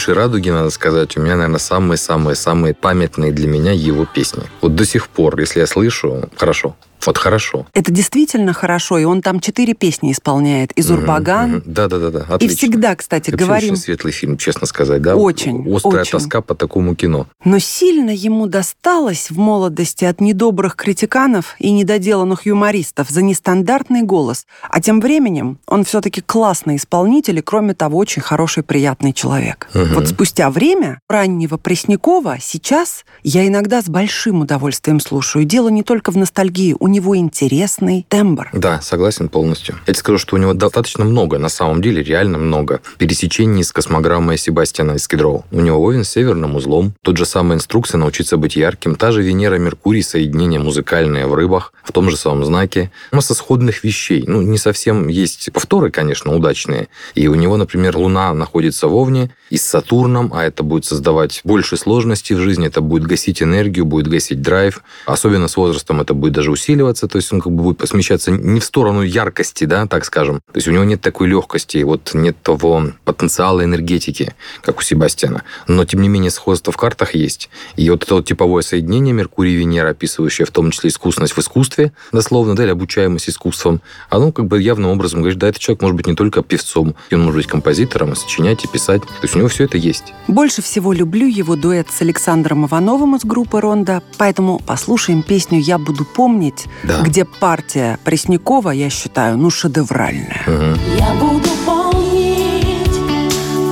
И 0.08 0.10
выше 0.10 0.20
радуги, 0.20 0.48
надо 0.48 0.70
сказать, 0.70 1.18
у 1.18 1.20
меня, 1.20 1.36
наверное, 1.36 1.58
самые-самые-самые 1.58 2.72
памятные 2.72 3.30
для 3.30 3.46
меня 3.46 3.72
его 3.72 4.06
песни. 4.06 4.42
Вот 4.62 4.74
до 4.74 4.86
сих 4.86 5.06
пор, 5.08 5.38
если 5.38 5.60
я 5.60 5.66
слышу, 5.66 6.30
хорошо. 6.34 6.76
Вот 7.06 7.16
хорошо. 7.18 7.66
Это 7.74 7.92
действительно 7.92 8.52
хорошо, 8.52 8.98
и 8.98 9.04
он 9.04 9.22
там 9.22 9.40
четыре 9.40 9.74
песни 9.74 10.12
исполняет. 10.12 10.72
И 10.72 10.82
«Зурбаган», 10.82 11.62
Да, 11.64 11.88
да, 11.88 11.98
да, 11.98 12.10
да. 12.10 12.18
и 12.20 12.22
Отлично. 12.34 12.56
всегда, 12.56 12.96
кстати, 12.96 13.30
Вообще 13.30 13.44
говорим, 13.46 13.72
очень 13.74 13.82
светлый 13.82 14.12
фильм, 14.12 14.36
честно 14.36 14.66
сказать, 14.66 15.00
да? 15.02 15.16
Очень, 15.16 15.60
Острая 15.74 16.02
очень. 16.02 16.12
тоска 16.12 16.40
по 16.40 16.54
такому 16.54 16.94
кино. 16.94 17.26
но 17.44 17.58
сильно 17.58 18.10
ему 18.10 18.46
досталось 18.46 19.30
в 19.30 19.38
молодости 19.38 20.04
от 20.04 20.20
недобрых 20.20 20.74
критиканов 20.76 21.54
и 21.58 21.70
недоделанных 21.70 22.46
юмористов 22.46 23.08
за 23.10 23.22
нестандартный 23.22 24.02
голос. 24.02 24.46
А 24.68 24.80
тем 24.80 25.00
временем 25.00 25.58
он 25.66 25.84
все-таки 25.84 26.20
классный 26.20 26.76
исполнитель 26.76 27.38
и, 27.38 27.42
кроме 27.42 27.74
того, 27.74 27.98
очень 27.98 28.22
хороший, 28.22 28.62
приятный 28.62 29.12
человек. 29.12 29.68
Мгм. 29.72 29.94
Вот 29.94 30.08
спустя 30.08 30.50
время 30.50 31.00
раннего 31.08 31.56
Преснякова 31.56 32.38
сейчас 32.40 33.04
я 33.22 33.46
иногда 33.46 33.82
с 33.82 33.86
большим 33.88 34.40
удовольствием 34.40 35.00
слушаю. 35.00 35.44
Дело 35.44 35.68
не 35.68 35.82
только 35.82 36.10
в 36.10 36.16
ностальгии. 36.16 36.74
У 36.78 36.87
него 36.88 37.16
интересный 37.16 38.06
тембр. 38.08 38.50
Да, 38.52 38.80
согласен 38.80 39.28
полностью. 39.28 39.76
Я 39.86 39.92
тебе 39.92 40.00
скажу, 40.00 40.18
что 40.18 40.36
у 40.36 40.38
него 40.38 40.54
достаточно 40.54 41.04
много, 41.04 41.38
на 41.38 41.48
самом 41.48 41.82
деле, 41.82 42.02
реально 42.02 42.38
много, 42.38 42.80
пересечений 42.98 43.64
с 43.64 43.72
космограммой 43.72 44.38
Себастьяна 44.38 44.96
Кедроу. 45.08 45.44
У 45.50 45.60
него 45.60 45.82
Овен 45.82 46.04
с 46.04 46.10
северным 46.10 46.56
узлом, 46.56 46.92
тот 47.02 47.16
же 47.16 47.26
самая 47.26 47.58
инструкция 47.58 47.98
научиться 47.98 48.36
быть 48.36 48.56
ярким, 48.56 48.94
та 48.94 49.12
же 49.12 49.22
Венера-Меркурий, 49.22 50.02
соединение 50.02 50.60
музыкальное 50.60 51.26
в 51.26 51.34
рыбах, 51.34 51.72
в 51.82 51.92
том 51.92 52.10
же 52.10 52.16
самом 52.16 52.44
знаке. 52.44 52.90
Масса 53.12 53.34
сходных 53.34 53.84
вещей. 53.84 54.24
Ну, 54.26 54.42
не 54.42 54.58
совсем 54.58 55.08
есть 55.08 55.50
повторы, 55.52 55.90
конечно, 55.90 56.34
удачные. 56.34 56.88
И 57.14 57.28
у 57.28 57.34
него, 57.34 57.56
например, 57.56 57.96
Луна 57.96 58.34
находится 58.34 58.88
в 58.88 58.94
Овне 58.94 59.30
и 59.50 59.56
с 59.56 59.64
Сатурном, 59.64 60.32
а 60.34 60.44
это 60.44 60.62
будет 60.62 60.84
создавать 60.84 61.40
больше 61.44 61.76
сложностей 61.76 62.36
в 62.36 62.40
жизни, 62.40 62.66
это 62.66 62.80
будет 62.80 63.04
гасить 63.04 63.42
энергию, 63.42 63.84
будет 63.84 64.08
гасить 64.08 64.42
драйв. 64.42 64.82
Особенно 65.06 65.48
с 65.48 65.56
возрастом 65.56 66.00
это 66.00 66.14
будет 66.14 66.34
даже 66.34 66.50
усиливаться, 66.50 66.77
то 67.08 67.16
есть 67.16 67.32
он 67.32 67.40
как 67.40 67.52
бы 67.52 67.62
будет 67.62 67.88
смещаться 67.88 68.30
не 68.30 68.60
в 68.60 68.64
сторону 68.64 69.02
яркости, 69.02 69.64
да, 69.64 69.86
так 69.86 70.04
скажем. 70.04 70.40
То 70.52 70.56
есть 70.56 70.68
у 70.68 70.70
него 70.70 70.84
нет 70.84 71.00
такой 71.00 71.28
легкости, 71.28 71.82
вот 71.82 72.10
нет 72.14 72.36
того 72.42 72.88
потенциала 73.04 73.64
энергетики, 73.64 74.34
как 74.62 74.78
у 74.78 74.82
Себастьяна. 74.82 75.42
Но, 75.66 75.84
тем 75.84 76.02
не 76.02 76.08
менее, 76.08 76.30
сходство 76.30 76.72
в 76.72 76.76
картах 76.76 77.14
есть. 77.14 77.50
И 77.76 77.88
вот 77.90 78.04
это 78.04 78.14
вот 78.14 78.26
типовое 78.26 78.62
соединение 78.62 79.14
Меркурий 79.14 79.54
и 79.54 79.56
Венера, 79.56 79.90
описывающее 79.90 80.46
в 80.46 80.50
том 80.50 80.70
числе 80.70 80.90
искусность 80.90 81.36
в 81.36 81.38
искусстве, 81.38 81.92
дословно, 82.12 82.54
да, 82.56 82.64
или 82.64 82.70
обучаемость 82.70 83.28
искусством, 83.28 83.80
оно 84.08 84.32
как 84.32 84.46
бы 84.46 84.60
явным 84.60 84.90
образом 84.90 85.20
говорит, 85.20 85.38
да, 85.38 85.48
этот 85.48 85.60
человек 85.60 85.82
может 85.82 85.96
быть 85.96 86.06
не 86.06 86.14
только 86.14 86.42
певцом, 86.42 86.94
он 87.12 87.20
может 87.20 87.36
быть 87.36 87.46
композитором, 87.46 88.14
сочинять, 88.16 88.64
и 88.64 88.68
писать. 88.68 89.02
То 89.02 89.22
есть 89.22 89.34
у 89.34 89.38
него 89.38 89.48
все 89.48 89.64
это 89.64 89.76
есть. 89.76 90.14
Больше 90.26 90.62
всего 90.62 90.92
люблю 90.92 91.26
его 91.26 91.56
дуэт 91.56 91.88
с 91.90 92.00
Александром 92.00 92.66
Ивановым 92.66 93.16
из 93.16 93.24
группы 93.24 93.60
«Ронда», 93.60 94.02
поэтому 94.16 94.60
послушаем 94.60 95.22
песню 95.22 95.60
«Я 95.60 95.78
буду 95.78 96.04
помнить», 96.04 96.66
Да. 96.82 97.00
где 97.02 97.24
партия 97.24 97.98
Преснякова, 98.04 98.70
я 98.70 98.90
считаю, 98.90 99.36
ну, 99.36 99.50
шедевральная. 99.50 100.42
Мгм. 100.46 100.78
Я 100.98 101.12
буду 101.14 101.48
помнить 101.66 102.92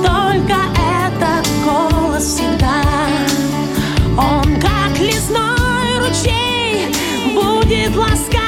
только 0.05 0.57
этот 0.75 1.47
голос 1.65 2.23
всегда. 2.23 2.81
Он 4.17 4.59
как 4.59 4.99
лесной 4.99 5.99
ручей 5.99 6.93
будет 7.33 7.95
ласкать 7.95 8.46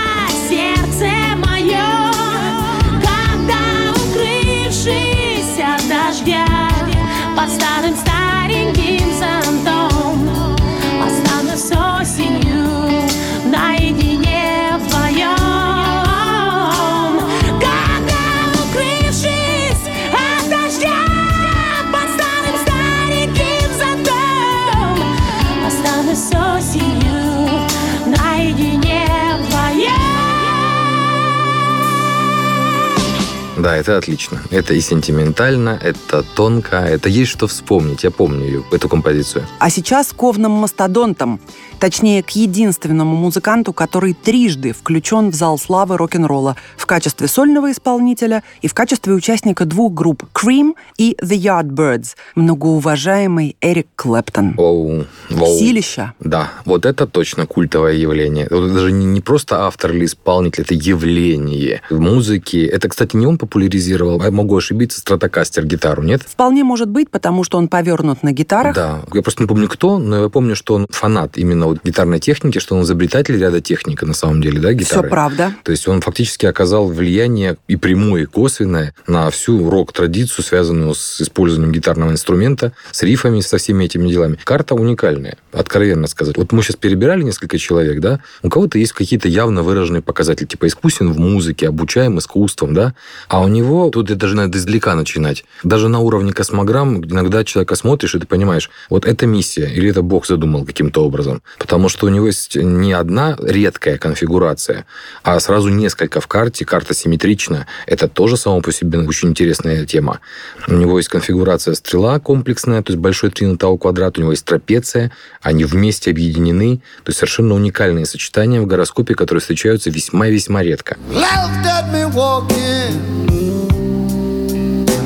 Да, 33.61 33.75
это 33.75 33.97
отлично. 33.97 34.41
Это 34.51 34.73
и 34.73 34.81
сентиментально, 34.81 35.77
это 35.81 36.23
тонко, 36.23 36.77
это 36.77 37.09
есть 37.09 37.31
что 37.31 37.47
вспомнить. 37.47 38.03
Я 38.03 38.11
помню 38.11 38.45
ее, 38.45 38.63
эту 38.71 38.87
композицию. 38.87 39.45
А 39.59 39.69
сейчас 39.69 40.13
ковным 40.13 40.51
мастодонтом, 40.51 41.39
точнее, 41.79 42.21
к 42.23 42.31
единственному 42.31 43.15
музыканту, 43.15 43.73
который 43.73 44.13
трижды 44.13 44.73
включен 44.73 45.29
в 45.29 45.35
зал 45.35 45.57
славы 45.57 45.97
рок-н-ролла 45.97 46.55
в 46.77 46.85
качестве 46.85 47.27
сольного 47.27 47.71
исполнителя 47.71 48.43
и 48.61 48.67
в 48.67 48.73
качестве 48.73 49.13
участника 49.13 49.65
двух 49.65 49.93
групп 49.93 50.23
Cream 50.33 50.73
и 50.97 51.15
The 51.21 51.37
Yardbirds, 51.37 52.15
многоуважаемый 52.35 53.55
Эрик 53.61 53.87
Клэптон. 53.95 54.55
Оу, 54.57 55.05
воу. 55.29 55.59
Силища. 55.59 56.13
Да, 56.19 56.51
вот 56.65 56.85
это 56.85 57.07
точно 57.07 57.45
культовое 57.45 57.93
явление. 57.93 58.47
Вот 58.51 58.73
даже 58.73 58.91
не, 58.91 59.05
не 59.05 59.21
просто 59.21 59.65
автор 59.65 59.91
или 59.91 60.05
исполнитель, 60.05 60.63
это 60.63 60.73
явление 60.73 61.81
в 61.89 61.99
музыке. 61.99 62.65
Это, 62.65 62.89
кстати, 62.89 63.15
не 63.15 63.25
он 63.25 63.37
популяризировал, 63.37 64.21
а 64.21 64.31
могу 64.31 64.57
ошибиться, 64.57 64.99
стратокастер 64.99 65.65
гитару, 65.65 66.03
нет? 66.03 66.23
Вполне 66.23 66.63
может 66.63 66.89
быть, 66.89 67.09
потому 67.09 67.43
что 67.43 67.57
он 67.57 67.67
повернут 67.67 68.23
на 68.23 68.31
гитарах. 68.31 68.75
Да, 68.75 69.01
я 69.13 69.21
просто 69.21 69.43
не 69.43 69.47
помню 69.47 69.69
кто, 69.69 69.97
но 69.97 70.23
я 70.23 70.29
помню, 70.29 70.55
что 70.55 70.73
он 70.73 70.87
фанат 70.89 71.37
именно 71.37 71.68
вот 71.69 71.79
гитарной 71.83 72.19
техники, 72.19 72.59
что 72.59 72.75
он 72.75 72.83
изобретатель 72.83 73.37
ряда 73.39 73.61
техники 73.61 74.03
на 74.05 74.13
самом 74.13 74.41
деле, 74.41 74.59
да, 74.59 74.69
Все 74.69 74.77
гитары. 74.77 75.09
правда. 75.09 75.55
То 75.63 75.71
есть 75.71 75.87
он 75.87 76.01
фактически 76.01 76.45
оказал 76.45 76.87
влияние 76.87 77.57
и 77.67 77.75
прямое, 77.75 78.23
и 78.23 78.25
косвенное 78.25 78.93
на 79.07 79.29
всю 79.29 79.69
рок-традицию, 79.69 80.43
связанную 80.45 80.93
с 80.93 81.21
использованием 81.21 81.71
гитарного 81.71 82.11
инструмента, 82.11 82.73
с 82.91 83.03
рифами, 83.03 83.39
со 83.41 83.57
всеми 83.57 83.85
этими 83.85 84.09
делами. 84.09 84.37
Карта 84.43 84.75
уникальная, 84.75 85.37
откровенно 85.51 86.07
сказать. 86.07 86.37
Вот 86.37 86.51
мы 86.51 86.61
сейчас 86.63 86.75
перебирали 86.75 87.23
несколько 87.23 87.57
человек, 87.57 87.99
да, 87.99 88.19
у 88.43 88.49
кого-то 88.49 88.77
есть 88.77 88.93
какие-то 88.93 89.27
явно 89.27 89.63
выраженные 89.63 90.01
показатели, 90.01 90.47
типа 90.47 90.67
искусен 90.67 91.11
в 91.11 91.19
музыке, 91.19 91.67
обучаем 91.67 92.19
искусством, 92.19 92.73
да, 92.73 92.93
а 93.27 93.41
у 93.41 93.47
него, 93.47 93.89
тут 93.89 94.07
даже 94.17 94.35
надо 94.35 94.57
издалека 94.57 94.95
начинать, 94.95 95.45
даже 95.63 95.87
на 95.89 95.99
уровне 95.99 96.33
космограмм 96.33 97.03
иногда 97.03 97.43
человека 97.43 97.75
смотришь, 97.75 98.15
и 98.15 98.19
ты 98.19 98.27
понимаешь, 98.27 98.69
вот 98.89 99.05
это 99.05 99.25
миссия, 99.25 99.67
или 99.67 99.89
это 99.89 100.01
Бог 100.01 100.25
задумал 100.25 100.65
каким-то 100.65 101.03
образом. 101.05 101.41
Потому 101.59 101.89
что 101.89 102.07
у 102.07 102.09
него 102.09 102.27
есть 102.27 102.55
не 102.55 102.93
одна 102.93 103.37
редкая 103.39 103.97
конфигурация, 103.97 104.85
а 105.23 105.39
сразу 105.39 105.69
несколько 105.69 106.21
в 106.21 106.27
карте, 106.27 106.65
карта 106.65 106.93
симметрична. 106.93 107.67
Это 107.85 108.07
тоже 108.07 108.37
само 108.37 108.61
по 108.61 108.71
себе 108.71 108.99
очень 108.99 109.29
интересная 109.29 109.85
тема. 109.85 110.19
У 110.67 110.73
него 110.73 110.97
есть 110.97 111.09
конфигурация 111.09 111.75
стрела 111.75 112.19
комплексная, 112.19 112.81
то 112.81 112.93
есть 112.93 112.99
большой 112.99 113.29
3 113.29 113.47
на 113.47 113.57
тау 113.57 113.77
квадрат, 113.77 114.17
у 114.17 114.21
него 114.21 114.31
есть 114.31 114.45
трапеция, 114.45 115.11
они 115.41 115.65
вместе 115.65 116.11
объединены, 116.11 116.77
то 117.03 117.09
есть 117.09 117.19
совершенно 117.19 117.53
уникальные 117.53 118.05
сочетания 118.05 118.61
в 118.61 118.65
гороскопе, 118.65 119.13
которые 119.13 119.41
встречаются 119.41 119.89
весьма 119.89 120.27
и 120.27 120.31
весьма 120.31 120.63
редко. 120.63 120.97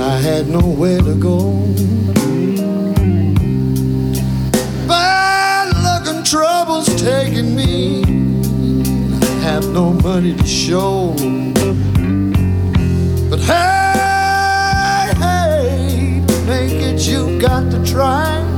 I 0.06 0.18
had 0.18 0.50
nowhere 0.50 1.00
to 1.00 1.16
go. 1.16 2.13
Taking 7.04 7.54
me. 7.54 8.02
I 9.22 9.26
have 9.42 9.68
no 9.74 9.92
money 9.92 10.34
to 10.34 10.48
show. 10.48 11.14
But 13.30 13.40
hey, 13.42 15.12
hey, 15.20 16.24
to 16.26 16.42
make 16.46 16.72
it, 16.72 17.06
you 17.06 17.38
got 17.42 17.70
to 17.72 17.84
try. 17.86 18.53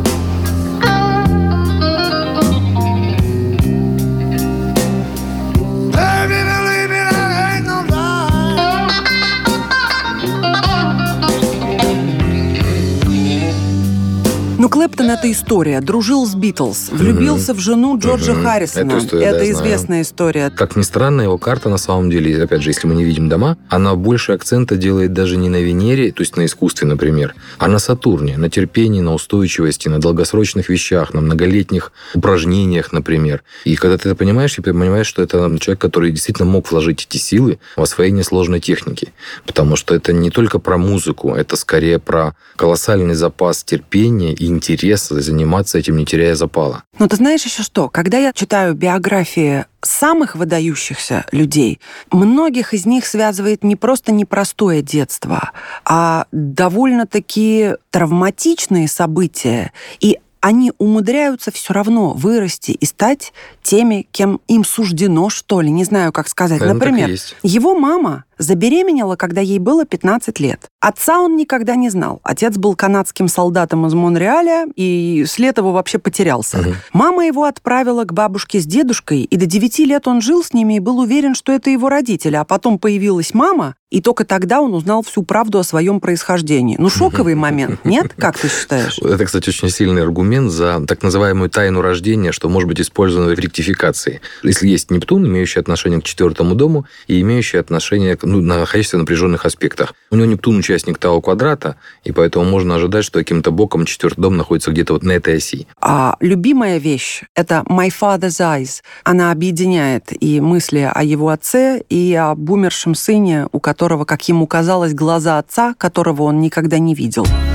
Ну, 14.65 14.69
Клэптон— 14.69 15.12
это 15.12 15.32
история. 15.32 15.80
Дружил 15.80 16.25
с 16.25 16.34
Битлз, 16.34 16.89
влюбился 16.89 17.54
в 17.54 17.60
жену 17.60 17.99
Джорджа. 17.99 18.34
Харрисона. 18.34 18.93
Эту 18.93 18.97
историю, 18.97 19.32
да, 19.32 19.43
я 19.43 19.51
известная 19.51 20.01
история. 20.01 20.49
Как 20.49 20.75
ни 20.75 20.82
странно, 20.82 21.21
его 21.21 21.38
карта 21.38 21.69
на 21.69 21.78
самом 21.78 22.10
деле, 22.10 22.43
опять 22.43 22.63
же, 22.63 22.71
если 22.71 22.88
мы 22.88 22.95
не 22.95 23.04
видим 23.04 23.30
дома, 23.30 23.60
она 23.69 23.93
больше 23.93 24.32
акцента 24.32 24.75
делает 24.75 25.13
даже 25.13 25.38
не 25.38 25.49
на 25.49 25.62
Венере, 25.62 26.12
то 26.12 26.21
есть 26.21 26.36
на 26.36 26.47
искусстве, 26.47 26.88
например, 26.88 27.36
а 27.60 27.67
на 27.67 27.78
Сатурне, 27.78 28.38
на 28.38 28.49
терпении, 28.49 29.01
на 29.01 29.13
устойчивости, 29.13 29.88
на 29.88 29.99
долгосрочных 29.99 30.67
вещах, 30.67 31.13
на 31.13 31.21
многолетних 31.21 31.91
упражнениях, 32.15 32.91
например. 32.91 33.43
И 33.65 33.75
когда 33.75 33.99
ты 33.99 34.10
это 34.10 34.15
понимаешь, 34.15 34.56
ты 34.56 34.63
понимаешь, 34.63 35.06
что 35.06 35.21
это 35.21 35.38
человек, 35.60 35.80
который 35.80 36.10
действительно 36.10 36.49
мог 36.49 36.71
вложить 36.71 37.06
эти 37.08 37.17
силы 37.17 37.60
в 37.75 37.84
освоение 37.84 38.23
сложной 38.23 38.62
техники. 38.62 39.13
Потому 39.45 39.75
что 39.75 39.93
это 39.93 40.12
не 40.12 40.32
только 40.32 40.58
про 40.58 40.80
музыку, 40.80 41.36
это 41.36 41.56
скорее 41.56 41.99
про 41.99 42.36
колоссальный 42.56 43.13
запас 43.13 43.63
терпения 43.63 44.34
и 44.34 44.54
интереса 44.55 45.21
заниматься 45.21 45.77
этим, 45.77 45.97
не 45.97 46.05
теряя 46.05 46.35
запала. 46.35 46.83
Но 46.97 47.07
ты 47.07 47.15
знаешь 47.15 47.43
еще 47.43 47.63
что? 47.63 47.89
Когда 47.89 48.17
я 48.17 48.33
читаю 48.33 48.73
биографии 48.73 49.65
самых 49.81 50.35
выдающихся 50.35 51.25
людей, 51.31 51.79
многих 52.11 52.73
из 52.73 52.85
них 52.85 53.05
связывает 53.05 53.63
не 53.63 53.75
просто 53.75 54.11
непростое 54.11 54.81
детство, 54.81 55.51
а 55.85 56.25
довольно-таки 56.31 57.75
травматичные 57.91 58.87
события. 58.87 59.71
И 59.99 60.19
они 60.45 60.71
умудряются 60.77 61.51
все 61.51 61.73
равно 61.73 62.13
вырасти 62.13 62.69
и 62.69 62.85
стать 62.85 63.33
теми, 63.63 64.07
кем 64.11 64.39
им 64.47 64.63
суждено, 64.63 65.29
что 65.29 65.59
ли, 65.59 65.71
не 65.71 65.85
знаю, 65.85 66.11
как 66.11 66.27
сказать. 66.27 66.61
И 66.61 66.65
Например, 66.65 67.09
его 67.41 67.73
мама 67.73 68.25
забеременела, 68.38 69.15
когда 69.15 69.41
ей 69.41 69.60
было 69.60 69.86
15 69.86 70.39
лет. 70.39 70.69
Отца 70.80 71.19
он 71.19 71.36
никогда 71.36 71.76
не 71.76 71.89
знал. 71.89 72.19
Отец 72.24 72.58
был 72.58 72.76
канадским 72.76 73.28
солдатом 73.28 73.86
из 73.88 73.93
Монреаля, 73.93 74.67
и 74.76 75.26
след 75.28 75.58
его 75.58 75.71
вообще 75.71 75.98
потерялся. 75.98 76.63
Мама 76.93 77.26
его 77.26 77.45
отправила 77.45 78.04
к 78.04 78.13
бабушке 78.13 78.60
с 78.60 78.65
дедушкой, 78.65 79.21
и 79.21 79.38
до 79.38 79.45
9 79.45 79.80
лет 79.80 80.08
он 80.08 80.21
жил 80.21 80.43
с 80.43 80.54
ними 80.54 80.76
и 80.76 80.80
был 80.80 81.00
уверен, 81.00 81.36
что 81.36 81.52
это 81.52 81.69
его 81.69 81.89
родители. 81.89 82.36
А 82.36 82.43
потом 82.43 82.78
появилась 82.80 83.34
мама, 83.34 83.76
и 83.95 84.02
только 84.02 84.26
тогда 84.26 84.60
он 84.62 84.74
узнал 84.74 85.04
всю 85.04 85.24
правду 85.24 85.60
о 85.60 85.63
своем 85.63 86.02
происхождении. 86.02 86.76
Ну, 86.78 86.89
шоковый 86.89 87.36
момент, 87.36 87.86
нет? 87.86 88.13
Как 88.17 88.38
ты 88.38 88.50
считаешь? 88.50 89.00
Это, 89.02 89.24
кстати, 89.24 89.50
очень 89.50 89.69
сильный 89.69 90.02
аргумент 90.02 90.52
за 90.52 90.84
так 90.86 91.02
называемую 91.02 91.50
тайну 91.50 91.82
рождения, 91.82 92.32
что 92.32 92.50
может 92.50 92.67
быть 92.67 92.82
использовано 92.82 93.34
в 93.34 93.39
ректификации. 93.39 94.19
Если 94.43 94.67
есть 94.67 94.91
Нептун, 94.91 95.26
имеющий 95.26 95.60
отношение 95.60 96.02
к 96.02 96.04
четвертому 96.04 96.56
дому 96.56 96.86
и 97.08 97.21
имеющий 97.21 97.58
отношение 97.58 98.17
к 98.17 98.24
ну, 98.25 98.41
находящийся 98.41 98.97
в 98.97 98.99
напряженных 99.01 99.45
аспектах. 99.45 99.93
У 100.11 100.15
него 100.15 100.25
Нептун 100.25 100.57
участник 100.57 100.97
Тау 100.97 101.21
квадрата, 101.21 101.75
и 102.03 102.11
поэтому 102.11 102.45
можно 102.45 102.75
ожидать, 102.75 103.05
что 103.05 103.19
каким-то 103.19 103.51
боком 103.51 103.85
четвертый 103.85 104.21
дом 104.21 104.38
находится 104.38 104.71
где-то 104.71 104.93
вот 104.93 105.03
на 105.03 105.13
этой 105.13 105.38
оси. 105.38 105.67
А 105.81 106.15
любимая 106.19 106.77
вещь— 106.77 107.23
это 107.35 107.63
«My 107.67 107.89
Father's 107.89 108.41
Eyes». 108.41 108.81
Она 109.03 109.31
объединяет 109.31 110.11
и 110.19 110.41
мысли 110.41 110.89
о 110.91 111.03
его 111.03 111.29
отце, 111.29 111.81
и 111.89 112.13
о 112.15 112.35
бумершем 112.35 112.95
сыне, 112.95 113.47
у 113.51 113.59
которого, 113.59 114.05
как 114.05 114.27
ему 114.27 114.47
казалось, 114.47 114.93
глаза 114.93 115.38
отца, 115.38 115.73
которого 115.77 116.23
он 116.23 116.41
никогда 116.41 116.79
не 116.79 116.95
видел. 116.95 117.25
Where 117.25 117.54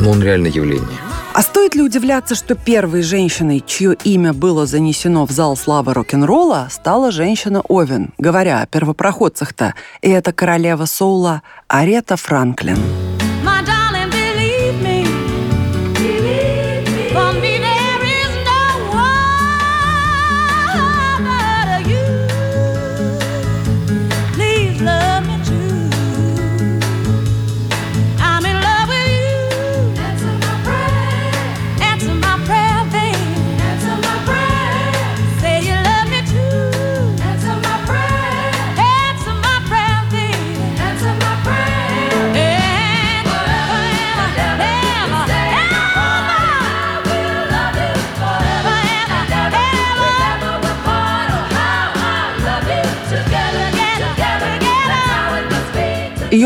но 0.00 0.10
он 0.10 0.22
реально 0.22 0.46
явление. 0.48 0.98
А 1.34 1.42
стоит 1.42 1.74
ли 1.74 1.82
удивляться, 1.82 2.34
что 2.34 2.54
первой 2.54 3.02
женщиной, 3.02 3.62
чье 3.66 3.94
имя 4.04 4.32
было 4.32 4.64
занесено 4.64 5.26
в 5.26 5.30
зал 5.30 5.54
славы 5.54 5.92
рок-н-ролла, 5.92 6.68
стала 6.70 7.10
женщина 7.10 7.60
Овен, 7.68 8.14
говоря 8.16 8.62
о 8.62 8.66
первопроходцах-то, 8.66 9.74
и 10.00 10.08
это 10.08 10.32
королева 10.32 10.86
соула 10.86 11.42
Арета 11.68 12.16
Франклин. 12.16 12.78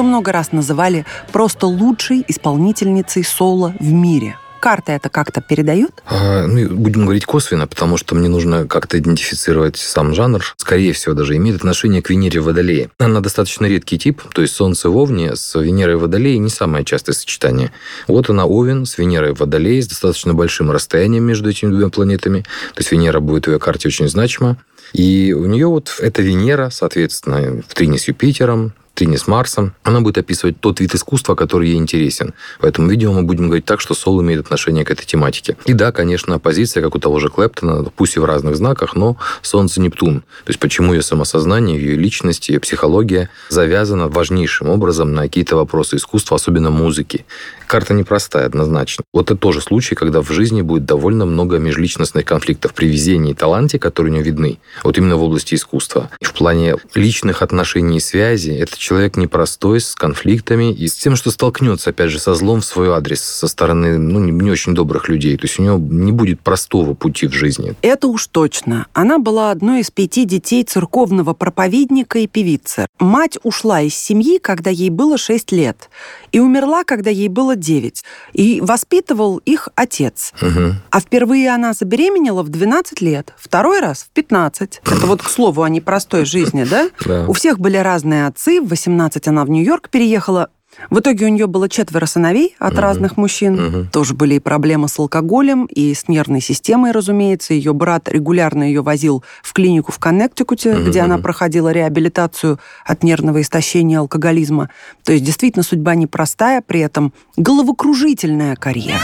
Ее 0.00 0.06
много 0.06 0.32
раз 0.32 0.52
называли 0.52 1.04
просто 1.30 1.66
лучшей 1.66 2.24
исполнительницей 2.26 3.22
соло 3.22 3.74
в 3.78 3.92
мире. 3.92 4.38
Карта 4.58 4.92
это 4.92 5.10
как-то 5.10 5.42
передает? 5.42 6.02
А, 6.06 6.46
ну, 6.46 6.74
будем 6.74 7.04
говорить 7.04 7.26
косвенно, 7.26 7.66
потому 7.66 7.98
что 7.98 8.14
мне 8.14 8.30
нужно 8.30 8.66
как-то 8.66 8.98
идентифицировать 8.98 9.76
сам 9.76 10.14
жанр. 10.14 10.42
Скорее 10.56 10.94
всего, 10.94 11.14
даже 11.14 11.36
имеет 11.36 11.56
отношение 11.56 12.00
к 12.00 12.08
Венере 12.08 12.40
в 12.40 12.44
Водолее. 12.44 12.88
Она 12.98 13.20
достаточно 13.20 13.66
редкий 13.66 13.98
тип, 13.98 14.22
то 14.32 14.40
есть 14.40 14.54
Солнце 14.54 14.88
в 14.88 14.96
Овне 14.96 15.36
с 15.36 15.60
Венерой 15.60 15.96
в 15.96 16.00
Водолее 16.00 16.38
не 16.38 16.48
самое 16.48 16.82
частое 16.82 17.14
сочетание. 17.14 17.70
Вот 18.06 18.30
она 18.30 18.46
Овен 18.46 18.86
с 18.86 18.96
Венерой 18.96 19.34
в 19.34 19.40
Водолее 19.40 19.82
с 19.82 19.86
достаточно 19.86 20.32
большим 20.32 20.70
расстоянием 20.70 21.24
между 21.24 21.50
этими 21.50 21.72
двумя 21.72 21.90
планетами. 21.90 22.40
То 22.74 22.78
есть 22.78 22.90
Венера 22.90 23.20
будет 23.20 23.44
в 23.44 23.50
ее 23.50 23.58
карте 23.58 23.88
очень 23.88 24.08
значима. 24.08 24.56
И 24.94 25.34
у 25.34 25.44
нее 25.44 25.66
вот 25.66 25.96
эта 26.00 26.22
Венера, 26.22 26.70
соответственно, 26.70 27.62
в 27.68 27.74
трине 27.74 27.98
с 27.98 28.08
Юпитером, 28.08 28.72
трине 28.94 29.18
с 29.18 29.26
Марсом, 29.26 29.74
она 29.82 30.00
будет 30.00 30.18
описывать 30.18 30.60
тот 30.60 30.80
вид 30.80 30.94
искусства, 30.94 31.34
который 31.34 31.68
ей 31.68 31.76
интересен. 31.76 32.34
Поэтому, 32.60 32.88
видео 32.88 33.12
мы 33.12 33.22
будем 33.22 33.46
говорить 33.46 33.64
так, 33.64 33.80
что 33.80 33.94
Сол 33.94 34.20
имеет 34.22 34.40
отношение 34.40 34.84
к 34.84 34.90
этой 34.90 35.04
тематике. 35.04 35.56
И 35.64 35.72
да, 35.72 35.92
конечно, 35.92 36.34
оппозиция, 36.34 36.82
как 36.82 36.94
у 36.94 36.98
того 36.98 37.18
же 37.18 37.28
Клэптона, 37.28 37.84
пусть 37.96 38.16
и 38.16 38.20
в 38.20 38.24
разных 38.24 38.56
знаках, 38.56 38.94
но 38.94 39.16
Солнце-Нептун. 39.42 40.20
То 40.20 40.48
есть 40.48 40.60
почему 40.60 40.94
ее 40.94 41.02
самосознание, 41.02 41.78
ее 41.78 41.96
личность, 41.96 42.48
ее 42.48 42.60
психология 42.60 43.30
завязана 43.48 44.08
важнейшим 44.08 44.68
образом 44.68 45.12
на 45.14 45.22
какие-то 45.22 45.56
вопросы 45.56 45.96
искусства, 45.96 46.36
особенно 46.36 46.70
музыки. 46.70 47.24
Карта 47.66 47.94
непростая, 47.94 48.46
однозначно. 48.46 49.04
Вот 49.12 49.30
это 49.30 49.38
тоже 49.38 49.60
случай, 49.60 49.94
когда 49.94 50.22
в 50.22 50.30
жизни 50.30 50.60
будет 50.60 50.84
довольно 50.84 51.24
много 51.24 51.58
межличностных 51.58 52.24
конфликтов 52.24 52.74
при 52.74 52.86
везении 52.86 53.30
и 53.30 53.34
таланте, 53.34 53.78
которые 53.78 54.10
у 54.10 54.14
нее 54.14 54.24
видны. 54.24 54.58
Вот 54.82 54.98
именно 54.98 55.16
в 55.16 55.22
области 55.22 55.54
искусства. 55.54 56.10
И 56.20 56.24
в 56.24 56.32
плане 56.32 56.76
личных 56.94 57.42
отношений 57.42 57.98
и 57.98 58.00
связи 58.00 58.50
это 58.50 58.76
человек 58.80 59.16
непростой, 59.16 59.80
с 59.80 59.94
конфликтами 59.94 60.72
и 60.72 60.88
с 60.88 60.94
тем, 60.94 61.14
что 61.14 61.30
столкнется, 61.30 61.90
опять 61.90 62.10
же, 62.10 62.18
со 62.18 62.34
злом 62.34 62.62
в 62.62 62.64
свой 62.64 62.88
адрес 62.88 63.22
со 63.22 63.46
стороны 63.46 63.98
ну, 63.98 64.18
не, 64.18 64.32
не 64.32 64.50
очень 64.50 64.74
добрых 64.74 65.08
людей. 65.08 65.36
То 65.36 65.46
есть 65.46 65.58
у 65.60 65.62
него 65.62 65.78
не 65.78 66.12
будет 66.12 66.40
простого 66.40 66.94
пути 66.94 67.26
в 67.28 67.32
жизни. 67.32 67.74
Это 67.82 68.08
уж 68.08 68.26
точно. 68.26 68.86
Она 68.94 69.18
была 69.18 69.50
одной 69.50 69.80
из 69.80 69.90
пяти 69.90 70.24
детей 70.24 70.64
церковного 70.64 71.34
проповедника 71.34 72.18
и 72.18 72.26
певицы. 72.26 72.86
Мать 72.98 73.38
ушла 73.42 73.82
из 73.82 73.94
семьи, 73.94 74.38
когда 74.38 74.70
ей 74.70 74.90
было 74.90 75.18
6 75.18 75.52
лет, 75.52 75.90
и 76.32 76.40
умерла, 76.40 76.84
когда 76.84 77.10
ей 77.10 77.28
было 77.28 77.56
9. 77.56 78.02
И 78.32 78.60
воспитывал 78.62 79.38
их 79.38 79.68
отец. 79.74 80.32
Мгм. 80.40 80.76
А 80.90 81.00
впервые 81.00 81.50
она 81.50 81.74
забеременела 81.74 82.42
в 82.42 82.48
12 82.48 83.02
лет, 83.02 83.34
второй 83.36 83.80
раз 83.80 84.04
в 84.04 84.10
15. 84.10 84.80
Это 84.84 85.06
вот 85.06 85.22
к 85.22 85.28
слову 85.28 85.62
о 85.62 85.68
непростой 85.68 86.24
жизни, 86.24 86.64
да? 86.64 86.88
Да. 87.04 87.26
У 87.28 87.34
всех 87.34 87.58
были 87.58 87.76
разные 87.76 88.26
отцы. 88.26 88.60
В 88.70 88.72
18 88.72 89.26
она 89.26 89.44
в 89.44 89.50
Нью-Йорк 89.50 89.88
переехала. 89.90 90.48
В 90.90 91.00
итоге 91.00 91.26
у 91.26 91.28
нее 91.28 91.48
было 91.48 91.68
четверо 91.68 92.06
сыновей 92.06 92.54
от 92.60 92.78
разных 92.78 93.16
мужчин. 93.16 93.54
Мгм. 93.56 93.88
Тоже 93.88 94.14
были 94.14 94.34
и 94.34 94.38
проблемы 94.38 94.86
с 94.86 94.96
алкоголем, 94.96 95.64
и 95.64 95.92
с 95.92 96.06
нервной 96.06 96.40
системой, 96.40 96.92
разумеется. 96.92 97.52
Ее 97.52 97.72
брат 97.72 98.08
регулярно 98.08 98.62
ее 98.62 98.82
возил 98.82 99.24
в 99.42 99.52
клинику 99.54 99.90
в 99.90 99.98
Коннектикуте, 99.98 100.74
Мгм, 100.74 100.84
где 100.84 101.00
она 101.00 101.18
проходила 101.18 101.72
реабилитацию 101.72 102.60
от 102.84 103.02
нервного 103.02 103.40
истощения 103.40 103.96
и 103.96 103.98
алкоголизма. 103.98 104.70
То 105.02 105.10
есть 105.10 105.24
действительно 105.24 105.64
судьба 105.64 105.96
непростая, 105.96 106.62
при 106.62 106.78
этом 106.78 107.12
головокружительная 107.36 108.54
карьера. 108.54 109.00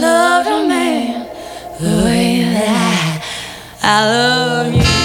Love 0.00 0.46
a 0.46 0.66
man 0.66 1.26
the 1.80 2.02
way 2.02 2.44
that 2.54 3.22
I 3.82 4.04
love 4.06 4.74
you. 4.74 4.97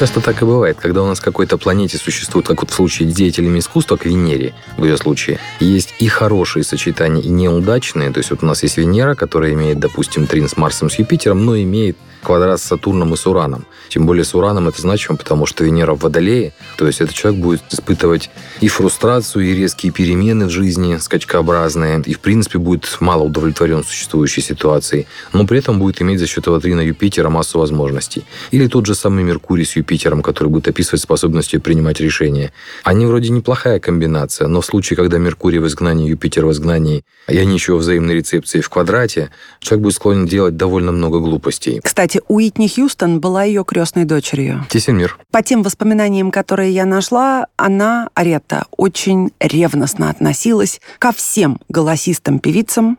Часто 0.00 0.22
так 0.22 0.40
и 0.40 0.46
бывает, 0.46 0.78
когда 0.80 1.02
у 1.02 1.06
нас 1.06 1.20
какой-то 1.20 1.58
планете 1.58 1.98
существует, 1.98 2.46
как 2.46 2.62
вот 2.62 2.70
в 2.70 2.74
случае 2.74 3.10
с 3.10 3.14
деятелями 3.14 3.58
искусства, 3.58 3.98
к 3.98 4.06
Венере, 4.06 4.54
в 4.78 4.84
ее 4.86 4.96
случае, 4.96 5.38
есть 5.60 5.94
и 5.98 6.08
хорошие 6.08 6.62
сочетания, 6.64 7.20
и 7.20 7.28
неудачные. 7.28 8.10
То 8.10 8.16
есть 8.16 8.30
вот 8.30 8.42
у 8.42 8.46
нас 8.46 8.62
есть 8.62 8.78
Венера, 8.78 9.14
которая 9.14 9.52
имеет, 9.52 9.78
допустим, 9.78 10.26
трин 10.26 10.48
с 10.48 10.56
Марсом, 10.56 10.88
с 10.88 10.98
Юпитером, 10.98 11.44
но 11.44 11.54
имеет 11.58 11.98
квадрат 12.22 12.60
с 12.60 12.64
Сатурном 12.64 13.14
и 13.14 13.16
с 13.16 13.26
Ураном. 13.26 13.66
Тем 13.88 14.06
более 14.06 14.24
с 14.24 14.34
Ураном 14.34 14.68
это 14.68 14.80
значимо, 14.80 15.16
потому 15.16 15.46
что 15.46 15.64
Венера 15.64 15.94
в 15.94 16.00
Водолее, 16.00 16.52
то 16.76 16.86
есть 16.86 17.00
этот 17.00 17.14
человек 17.14 17.40
будет 17.40 17.62
испытывать 17.70 18.30
и 18.60 18.68
фрустрацию, 18.68 19.44
и 19.44 19.54
резкие 19.54 19.92
перемены 19.92 20.46
в 20.46 20.50
жизни, 20.50 20.96
скачкообразные, 20.98 22.02
и 22.06 22.14
в 22.14 22.20
принципе 22.20 22.58
будет 22.58 22.96
мало 23.00 23.24
удовлетворен 23.24 23.84
существующей 23.84 24.42
ситуацией, 24.42 25.06
но 25.32 25.46
при 25.46 25.58
этом 25.58 25.78
будет 25.78 26.00
иметь 26.02 26.20
за 26.20 26.26
счет 26.26 26.44
этого 26.44 26.60
трина 26.60 26.80
Юпитера 26.80 27.28
массу 27.30 27.58
возможностей. 27.58 28.24
Или 28.50 28.66
тот 28.66 28.86
же 28.86 28.94
самый 28.94 29.24
Меркурий 29.24 29.64
с 29.64 29.76
Юпитером, 29.76 30.22
который 30.22 30.48
будет 30.48 30.68
описывать 30.68 31.00
способностью 31.00 31.60
принимать 31.60 32.00
решения. 32.00 32.52
Они 32.84 33.06
вроде 33.06 33.30
неплохая 33.30 33.80
комбинация, 33.80 34.48
но 34.48 34.60
в 34.60 34.66
случае, 34.66 34.96
когда 34.96 35.18
Меркурий 35.18 35.58
в 35.58 35.66
изгнании, 35.66 36.08
Юпитер 36.08 36.46
в 36.46 36.52
изгнании, 36.52 37.04
и 37.28 37.38
они 37.38 37.54
еще 37.54 37.72
во 37.72 37.78
взаимной 37.78 38.14
рецепции 38.14 38.60
в 38.60 38.68
квадрате, 38.68 39.30
человек 39.60 39.84
будет 39.84 39.94
склонен 39.94 40.26
делать 40.26 40.56
довольно 40.56 40.92
много 40.92 41.18
глупостей. 41.18 41.80
Кстати, 41.82 42.09
Кстати, 42.10 42.24
Уитни 42.26 42.66
Хьюстон 42.66 43.20
была 43.20 43.44
ее 43.44 43.64
крестной 43.64 44.04
дочерью. 44.04 44.66
Тесен 44.68 44.96
мир. 44.96 45.16
По 45.30 45.44
тем 45.44 45.62
воспоминаниям, 45.62 46.32
которые 46.32 46.72
я 46.72 46.84
нашла, 46.84 47.46
она, 47.56 48.08
Арета, 48.14 48.64
очень 48.76 49.30
ревностно 49.38 50.10
относилась 50.10 50.80
ко 50.98 51.12
всем 51.12 51.60
голосистым 51.68 52.40
певицам. 52.40 52.98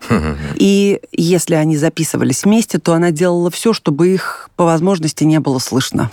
И 0.56 1.02
если 1.12 1.56
они 1.56 1.76
записывались 1.76 2.46
вместе, 2.46 2.80
то 2.80 2.94
она 2.94 3.12
делала 3.12 3.52
все, 3.52 3.74
чтобы 3.74 4.08
их 4.08 4.50
по 4.56 4.64
возможности 4.64 5.26
не 5.26 5.42
было 5.42 5.60
слышно. 5.60 6.10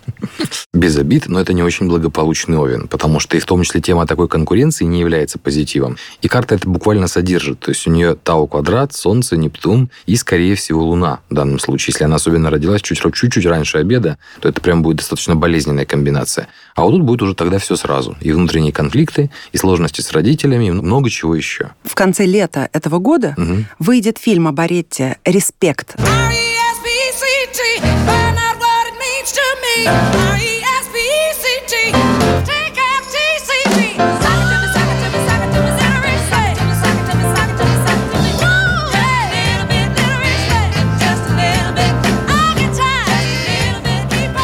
Без 0.74 0.98
обид, 0.98 1.28
но 1.28 1.40
это 1.40 1.54
не 1.54 1.62
очень 1.62 1.88
благополучный 1.88 2.58
Овен, 2.58 2.86
потому 2.86 3.18
что 3.18 3.38
и 3.38 3.40
в 3.40 3.46
том 3.46 3.62
числе 3.62 3.80
тема 3.80 4.06
такой 4.06 4.28
конкуренции 4.28 4.84
не 4.84 5.00
является 5.00 5.38
позитивом. 5.38 5.96
И 6.20 6.28
карта 6.28 6.56
это 6.56 6.68
буквально 6.68 7.08
содержит. 7.08 7.60
То 7.60 7.70
есть 7.70 7.86
у 7.86 7.90
нее 7.90 8.14
Тау 8.14 8.46
квадрат, 8.46 8.92
Солнце, 8.92 9.38
Нептун 9.38 9.88
и, 10.04 10.16
скорее 10.16 10.54
всего, 10.54 10.84
Луна 10.84 11.20
в 11.30 11.34
данном 11.34 11.58
случае. 11.58 11.94
Если 11.94 12.04
она 12.04 12.18
особенно 12.26 12.50
родилась 12.50 12.82
чуть- 12.82 13.00
чуть-чуть 13.14 13.46
раньше 13.46 13.78
обеда, 13.78 14.18
то 14.40 14.48
это 14.48 14.60
прям 14.60 14.82
будет 14.82 14.96
достаточно 14.96 15.36
болезненная 15.36 15.84
комбинация. 15.86 16.48
А 16.74 16.82
вот 16.82 16.90
тут 16.90 17.02
будет 17.02 17.22
уже 17.22 17.34
тогда 17.36 17.58
все 17.58 17.76
сразу. 17.76 18.16
И 18.20 18.32
внутренние 18.32 18.72
конфликты, 18.72 19.30
и 19.52 19.56
сложности 19.58 20.00
с 20.00 20.10
родителями, 20.10 20.66
и 20.66 20.70
много 20.72 21.08
чего 21.08 21.36
еще. 21.36 21.70
В 21.84 21.94
конце 21.94 22.26
лета 22.26 22.68
этого 22.72 22.98
года 22.98 23.34
Мгм. 23.36 23.66
выйдет 23.78 24.18
фильм 24.18 24.48
об 24.48 24.58
Аретте 24.58 25.18
«Респект». 25.24 25.94
R-E-S-P-E-C-T, 25.98 27.56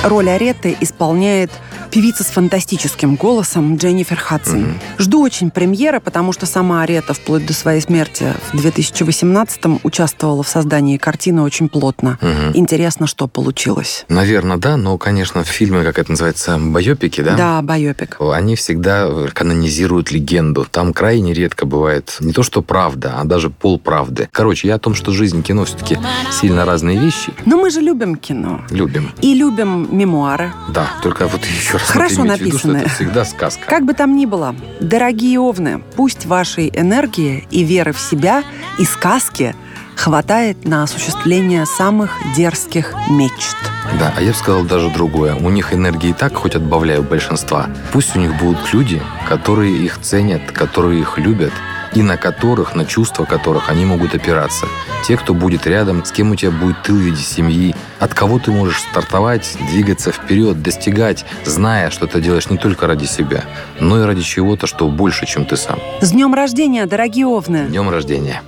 Роль 0.02 0.30
Аретты 0.30 0.76
исполняет 0.80 1.50
певица 1.92 2.24
с 2.24 2.28
фантастическим 2.28 3.16
голосом 3.16 3.76
Дженнифер 3.76 4.16
Хадсон. 4.16 4.80
Жду 4.98 5.20
очень 5.22 5.50
премьеры, 5.50 6.00
потому 6.00 6.32
что 6.32 6.46
сама 6.46 6.82
Арета 6.82 7.12
вплоть 7.12 7.44
до 7.44 7.52
своей 7.52 7.82
смерти 7.82 8.32
в 8.54 8.64
2018-м 8.64 9.80
участвовала 9.82 10.42
в 10.42 10.48
создании 10.48 10.96
картины 10.96 11.42
очень 11.42 11.68
плотно. 11.68 12.18
Интересно, 12.54 13.06
что 13.06 13.28
получилось. 13.28 14.06
Наверное, 14.08 14.56
да, 14.56 14.78
но, 14.78 14.96
конечно, 14.96 15.44
фильмы, 15.44 15.84
как 15.84 15.98
это 15.98 16.12
называется, 16.12 16.58
байопики, 16.58 17.20
да? 17.20 17.36
Да, 17.36 17.62
байопик. 17.62 18.16
Они 18.20 18.56
всегда 18.56 19.10
канонизируют 19.34 20.10
легенду. 20.12 20.66
Там 20.70 20.94
крайне 20.94 21.34
редко 21.34 21.66
бывает 21.66 22.16
не 22.20 22.32
то, 22.32 22.42
что 22.42 22.62
правда, 22.62 23.16
а 23.18 23.24
даже 23.24 23.50
полправды. 23.50 24.30
Короче, 24.32 24.68
я 24.68 24.76
о 24.76 24.78
том, 24.78 24.94
что 24.94 25.12
жизнь, 25.12 25.42
кино 25.42 25.66
все-таки 25.66 25.98
сильно 26.30 26.64
разные 26.64 26.98
вещи. 26.98 27.34
Но 27.44 27.58
мы 27.58 27.70
же 27.70 27.80
любим 27.82 28.16
кино. 28.16 28.62
Любим. 28.70 29.12
И 29.20 29.34
любим 29.34 29.94
мемуары. 29.94 30.54
Да, 30.70 30.88
только 31.02 31.28
вот 31.28 31.44
еще 31.44 31.81
раз 31.90 32.12
Хорошо 32.12 32.24
написанные. 32.24 32.82
это 32.82 32.90
всегда 32.90 33.24
сказка. 33.24 33.66
Как 33.66 33.84
бы 33.84 33.94
там 33.94 34.16
ни 34.16 34.26
было, 34.26 34.54
дорогие 34.80 35.38
овны, 35.40 35.82
пусть 35.96 36.26
вашей 36.26 36.70
энергии 36.74 37.46
и 37.50 37.64
веры 37.64 37.92
в 37.92 38.00
себя 38.00 38.42
и 38.78 38.84
сказки 38.84 39.54
хватает 39.96 40.64
на 40.64 40.82
осуществление 40.82 41.66
самых 41.66 42.18
дерзких 42.36 42.94
мечт. 43.10 43.56
Да, 43.98 44.12
а 44.16 44.22
я 44.22 44.32
бы 44.32 44.36
сказал 44.36 44.64
даже 44.64 44.90
другое. 44.90 45.34
У 45.34 45.50
них 45.50 45.74
энергии 45.74 46.10
и 46.10 46.12
так 46.12 46.34
хоть 46.34 46.54
отбавляю 46.54 47.02
большинства. 47.02 47.68
Пусть 47.92 48.16
у 48.16 48.18
них 48.18 48.36
будут 48.38 48.72
люди, 48.72 49.02
которые 49.28 49.76
их 49.76 49.98
ценят, 50.00 50.50
которые 50.52 51.00
их 51.00 51.18
любят, 51.18 51.52
и 51.94 52.02
на 52.02 52.16
которых, 52.16 52.74
на 52.74 52.84
чувства 52.84 53.24
которых 53.24 53.68
они 53.68 53.84
могут 53.84 54.14
опираться. 54.14 54.66
Те, 55.06 55.16
кто 55.16 55.34
будет 55.34 55.66
рядом, 55.66 56.04
с 56.04 56.12
кем 56.12 56.30
у 56.30 56.36
тебя 56.36 56.50
будет 56.50 56.82
тыл 56.82 56.96
в 56.96 57.00
виде 57.00 57.22
семьи, 57.22 57.74
от 57.98 58.14
кого 58.14 58.38
ты 58.38 58.50
можешь 58.50 58.80
стартовать, 58.80 59.56
двигаться 59.70 60.12
вперед, 60.12 60.62
достигать, 60.62 61.24
зная, 61.44 61.90
что 61.90 62.06
ты 62.06 62.20
делаешь 62.20 62.50
не 62.50 62.58
только 62.58 62.86
ради 62.86 63.04
себя, 63.04 63.44
но 63.80 64.00
и 64.00 64.04
ради 64.04 64.22
чего-то, 64.22 64.66
что 64.66 64.88
больше, 64.88 65.26
чем 65.26 65.44
ты 65.44 65.56
сам. 65.56 65.78
С 66.00 66.12
днем 66.12 66.34
рождения, 66.34 66.86
дорогие 66.86 67.26
овны! 67.26 67.66
Днем 67.66 67.90
рождения! 67.90 68.42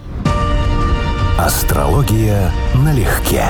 Астрология 1.38 2.52
налегке. 2.74 3.46